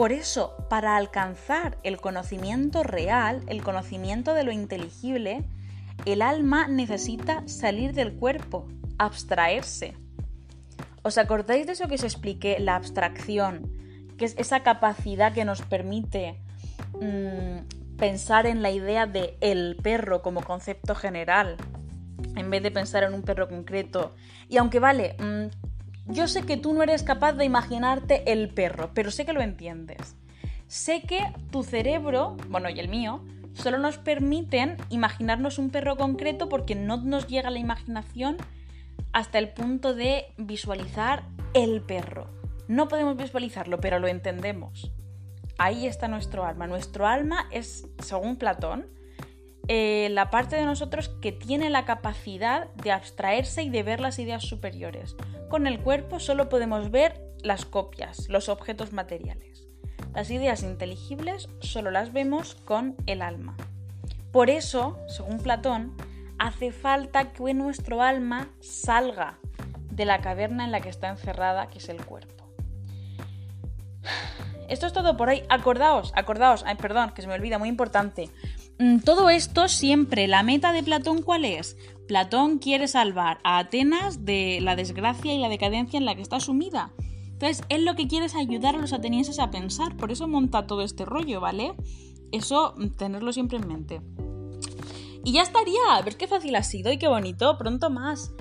por 0.00 0.12
eso, 0.12 0.56
para 0.70 0.96
alcanzar 0.96 1.76
el 1.82 2.00
conocimiento 2.00 2.82
real, 2.82 3.42
el 3.48 3.62
conocimiento 3.62 4.32
de 4.32 4.44
lo 4.44 4.50
inteligible, 4.50 5.44
el 6.06 6.22
alma 6.22 6.68
necesita 6.68 7.46
salir 7.46 7.92
del 7.92 8.14
cuerpo, 8.14 8.66
abstraerse. 8.96 9.98
¿Os 11.02 11.18
acordáis 11.18 11.66
de 11.66 11.72
eso 11.72 11.86
que 11.86 11.96
os 11.96 12.02
expliqué? 12.02 12.56
La 12.60 12.76
abstracción, 12.76 13.70
que 14.16 14.24
es 14.24 14.34
esa 14.38 14.62
capacidad 14.62 15.34
que 15.34 15.44
nos 15.44 15.60
permite 15.60 16.40
mm, 16.98 17.96
pensar 17.98 18.46
en 18.46 18.62
la 18.62 18.70
idea 18.70 19.04
de 19.04 19.36
el 19.42 19.76
perro 19.82 20.22
como 20.22 20.42
concepto 20.42 20.94
general, 20.94 21.58
en 22.36 22.48
vez 22.48 22.62
de 22.62 22.70
pensar 22.70 23.02
en 23.02 23.12
un 23.12 23.20
perro 23.20 23.50
concreto. 23.50 24.14
Y 24.48 24.56
aunque 24.56 24.78
vale, 24.78 25.14
mm, 25.18 25.69
yo 26.12 26.28
sé 26.28 26.42
que 26.42 26.56
tú 26.56 26.72
no 26.72 26.82
eres 26.82 27.02
capaz 27.02 27.32
de 27.32 27.44
imaginarte 27.44 28.32
el 28.32 28.48
perro, 28.48 28.90
pero 28.94 29.10
sé 29.10 29.24
que 29.24 29.32
lo 29.32 29.40
entiendes. 29.40 30.16
Sé 30.66 31.02
que 31.02 31.20
tu 31.50 31.62
cerebro, 31.62 32.36
bueno, 32.48 32.68
y 32.70 32.78
el 32.78 32.88
mío, 32.88 33.24
solo 33.54 33.78
nos 33.78 33.98
permiten 33.98 34.76
imaginarnos 34.88 35.58
un 35.58 35.70
perro 35.70 35.96
concreto 35.96 36.48
porque 36.48 36.74
no 36.74 36.98
nos 36.98 37.26
llega 37.26 37.50
la 37.50 37.58
imaginación 37.58 38.36
hasta 39.12 39.38
el 39.38 39.48
punto 39.50 39.94
de 39.94 40.26
visualizar 40.36 41.24
el 41.54 41.82
perro. 41.82 42.30
No 42.68 42.88
podemos 42.88 43.16
visualizarlo, 43.16 43.80
pero 43.80 43.98
lo 43.98 44.06
entendemos. 44.06 44.92
Ahí 45.58 45.86
está 45.86 46.06
nuestro 46.06 46.44
alma. 46.44 46.66
Nuestro 46.66 47.06
alma 47.06 47.48
es, 47.50 47.88
según 47.98 48.36
Platón, 48.36 48.86
eh, 49.72 50.08
la 50.10 50.30
parte 50.30 50.56
de 50.56 50.64
nosotros 50.64 51.10
que 51.22 51.30
tiene 51.30 51.70
la 51.70 51.84
capacidad 51.84 52.72
de 52.74 52.90
abstraerse 52.90 53.62
y 53.62 53.70
de 53.70 53.84
ver 53.84 54.00
las 54.00 54.18
ideas 54.18 54.42
superiores. 54.42 55.14
Con 55.48 55.68
el 55.68 55.78
cuerpo 55.78 56.18
solo 56.18 56.48
podemos 56.48 56.90
ver 56.90 57.22
las 57.44 57.66
copias, 57.66 58.28
los 58.28 58.48
objetos 58.48 58.92
materiales. 58.92 59.68
Las 60.12 60.28
ideas 60.32 60.64
inteligibles 60.64 61.48
solo 61.60 61.92
las 61.92 62.12
vemos 62.12 62.56
con 62.56 62.96
el 63.06 63.22
alma. 63.22 63.56
Por 64.32 64.50
eso, 64.50 64.98
según 65.06 65.38
Platón, 65.38 65.96
hace 66.40 66.72
falta 66.72 67.32
que 67.32 67.54
nuestro 67.54 68.02
alma 68.02 68.48
salga 68.58 69.38
de 69.92 70.04
la 70.04 70.20
caverna 70.20 70.64
en 70.64 70.72
la 70.72 70.80
que 70.80 70.88
está 70.88 71.10
encerrada, 71.10 71.68
que 71.68 71.78
es 71.78 71.88
el 71.88 72.04
cuerpo. 72.04 72.52
Esto 74.68 74.88
es 74.88 74.92
todo 74.92 75.16
por 75.16 75.28
hoy. 75.28 75.44
Acordaos, 75.48 76.12
acordaos, 76.16 76.64
perdón, 76.80 77.10
que 77.10 77.22
se 77.22 77.28
me 77.28 77.34
olvida, 77.34 77.58
muy 77.58 77.68
importante. 77.68 78.30
Mm, 78.80 79.00
todo 79.00 79.28
esto 79.28 79.68
siempre, 79.68 80.26
la 80.26 80.42
meta 80.42 80.72
de 80.72 80.82
Platón, 80.82 81.20
¿cuál 81.20 81.44
es? 81.44 81.76
Platón 82.08 82.58
quiere 82.58 82.88
salvar 82.88 83.38
a 83.44 83.58
Atenas 83.58 84.24
de 84.24 84.58
la 84.62 84.74
desgracia 84.74 85.34
y 85.34 85.38
la 85.38 85.50
decadencia 85.50 85.98
en 85.98 86.06
la 86.06 86.14
que 86.14 86.22
está 86.22 86.40
sumida. 86.40 86.90
Entonces, 87.26 87.62
él 87.68 87.84
lo 87.84 87.94
que 87.94 88.08
quiere 88.08 88.24
es 88.24 88.34
ayudar 88.34 88.74
a 88.76 88.78
los 88.78 88.94
atenienses 88.94 89.38
a 89.38 89.50
pensar, 89.50 89.98
por 89.98 90.10
eso 90.10 90.26
monta 90.28 90.66
todo 90.66 90.80
este 90.80 91.04
rollo, 91.04 91.42
¿vale? 91.42 91.74
Eso, 92.32 92.72
mm, 92.78 92.96
tenerlo 92.96 93.34
siempre 93.34 93.58
en 93.58 93.68
mente. 93.68 94.00
Y 95.24 95.32
ya 95.32 95.42
estaría, 95.42 96.00
ver 96.02 96.16
qué 96.16 96.26
fácil 96.26 96.56
ha 96.56 96.62
sido 96.62 96.90
y 96.90 96.96
qué 96.96 97.06
bonito, 97.06 97.58
pronto 97.58 97.90
más. 97.90 98.32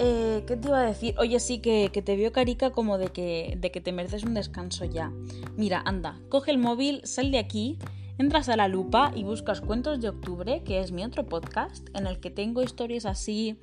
Eh, 0.00 0.44
¿Qué 0.46 0.56
te 0.56 0.68
iba 0.68 0.80
a 0.80 0.86
decir? 0.86 1.14
Oye, 1.18 1.38
sí, 1.40 1.58
que, 1.58 1.90
te 1.90 2.16
veo 2.16 2.32
carica 2.32 2.70
como 2.70 2.96
de 2.96 3.08
que, 3.08 3.58
de 3.60 3.70
que 3.70 3.82
te 3.82 3.92
mereces 3.92 4.24
un 4.24 4.32
descanso 4.32 4.86
ya. 4.86 5.12
Mira, 5.58 5.82
anda, 5.84 6.18
coge 6.30 6.52
el 6.52 6.58
móvil, 6.58 7.02
sal 7.04 7.30
de 7.30 7.38
aquí, 7.38 7.78
entras 8.18 8.48
a 8.48 8.56
la 8.56 8.68
lupa 8.68 9.12
y 9.14 9.24
buscas 9.24 9.60
Cuentos 9.60 10.00
de 10.00 10.08
Octubre, 10.08 10.62
que 10.64 10.80
es 10.80 10.92
mi 10.92 11.04
otro 11.04 11.26
podcast, 11.26 11.88
en 11.94 12.06
el 12.06 12.20
que 12.20 12.30
tengo 12.30 12.62
historias 12.62 13.06
así 13.06 13.58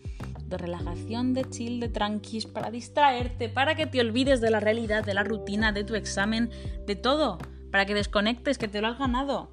de 0.48 0.58
relajación, 0.58 1.34
de 1.34 1.50
chill, 1.50 1.80
de 1.80 1.90
tranquis, 1.90 2.46
para 2.46 2.72
distraerte, 2.72 3.50
para 3.50 3.76
que 3.76 3.88
te 3.88 4.02
olvides 4.02 4.42
de 4.42 4.52
la 4.52 4.60
realidad, 4.60 5.04
de 5.04 5.14
la 5.14 5.24
rutina, 5.24 5.72
de 5.72 5.84
tu 5.84 5.96
examen, 5.96 6.50
de 6.86 6.96
todo, 6.96 7.38
para 7.72 7.86
que 7.86 7.94
desconectes, 7.94 8.58
que 8.58 8.68
te 8.68 8.82
lo 8.82 8.88
has 8.88 9.00
ganado. 9.00 9.50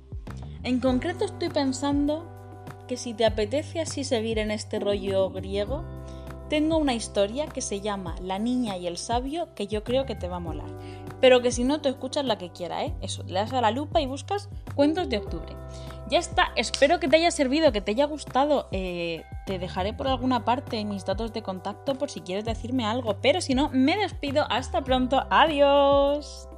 En 0.65 0.81
concreto 0.81 1.25
estoy 1.25 1.51
pensando 1.51 2.29
que 2.89 2.97
si 2.97 3.15
te 3.15 3.25
apetece 3.25 3.81
así 3.81 4.03
seguir 4.03 4.39
en 4.39 4.51
este 4.51 4.81
rollo 4.81 5.31
griego, 5.31 5.85
tengo 6.49 6.77
una 6.77 6.95
historia 6.95 7.47
que 7.47 7.61
se 7.61 7.81
llama 7.81 8.17
La 8.23 8.39
niña 8.39 8.77
y 8.77 8.87
el 8.87 8.97
sabio 8.97 9.55
que 9.55 9.67
yo 9.67 9.85
creo 9.85 10.07
que 10.07 10.15
te 10.15 10.29
va 10.29 10.37
a 10.37 10.41
molar. 10.41 10.71
Pero 11.21 11.43
que 11.43 11.53
si 11.53 11.65
no 11.65 11.81
te 11.81 11.89
escuchas 11.89 12.25
la 12.25 12.39
que 12.39 12.51
quiera, 12.51 12.85
¿eh? 12.85 12.95
Eso, 13.01 13.25
le 13.25 13.35
das 13.35 13.53
a 13.53 13.61
la 13.61 13.71
lupa 13.71 14.01
y 14.01 14.07
buscas 14.07 14.49
cuentos 14.75 15.09
de 15.09 15.19
octubre. 15.19 15.55
Ya 16.09 16.19
está, 16.19 16.53
espero 16.57 17.01
que 17.01 17.09
te 17.09 17.17
haya 17.17 17.31
servido, 17.31 17.73
que 17.73 17.81
te 17.81 17.91
haya 17.91 18.07
gustado. 18.07 18.69
Eh, 18.73 19.25
te 19.47 19.59
dejaré 19.59 19.93
por 19.93 20.09
alguna 20.09 20.45
parte 20.45 20.85
mis 20.85 21.05
datos 21.05 21.33
de 21.33 21.43
contacto 21.43 21.97
por 21.97 22.11
si 22.11 22.21
quieres 22.21 22.45
decirme 22.45 22.87
algo. 22.87 23.17
Pero 23.21 23.41
si 23.41 23.55
no, 23.55 23.69
me 23.73 23.97
despido. 23.97 24.47
Hasta 24.49 24.83
pronto. 24.83 25.25
Adiós. 25.31 26.49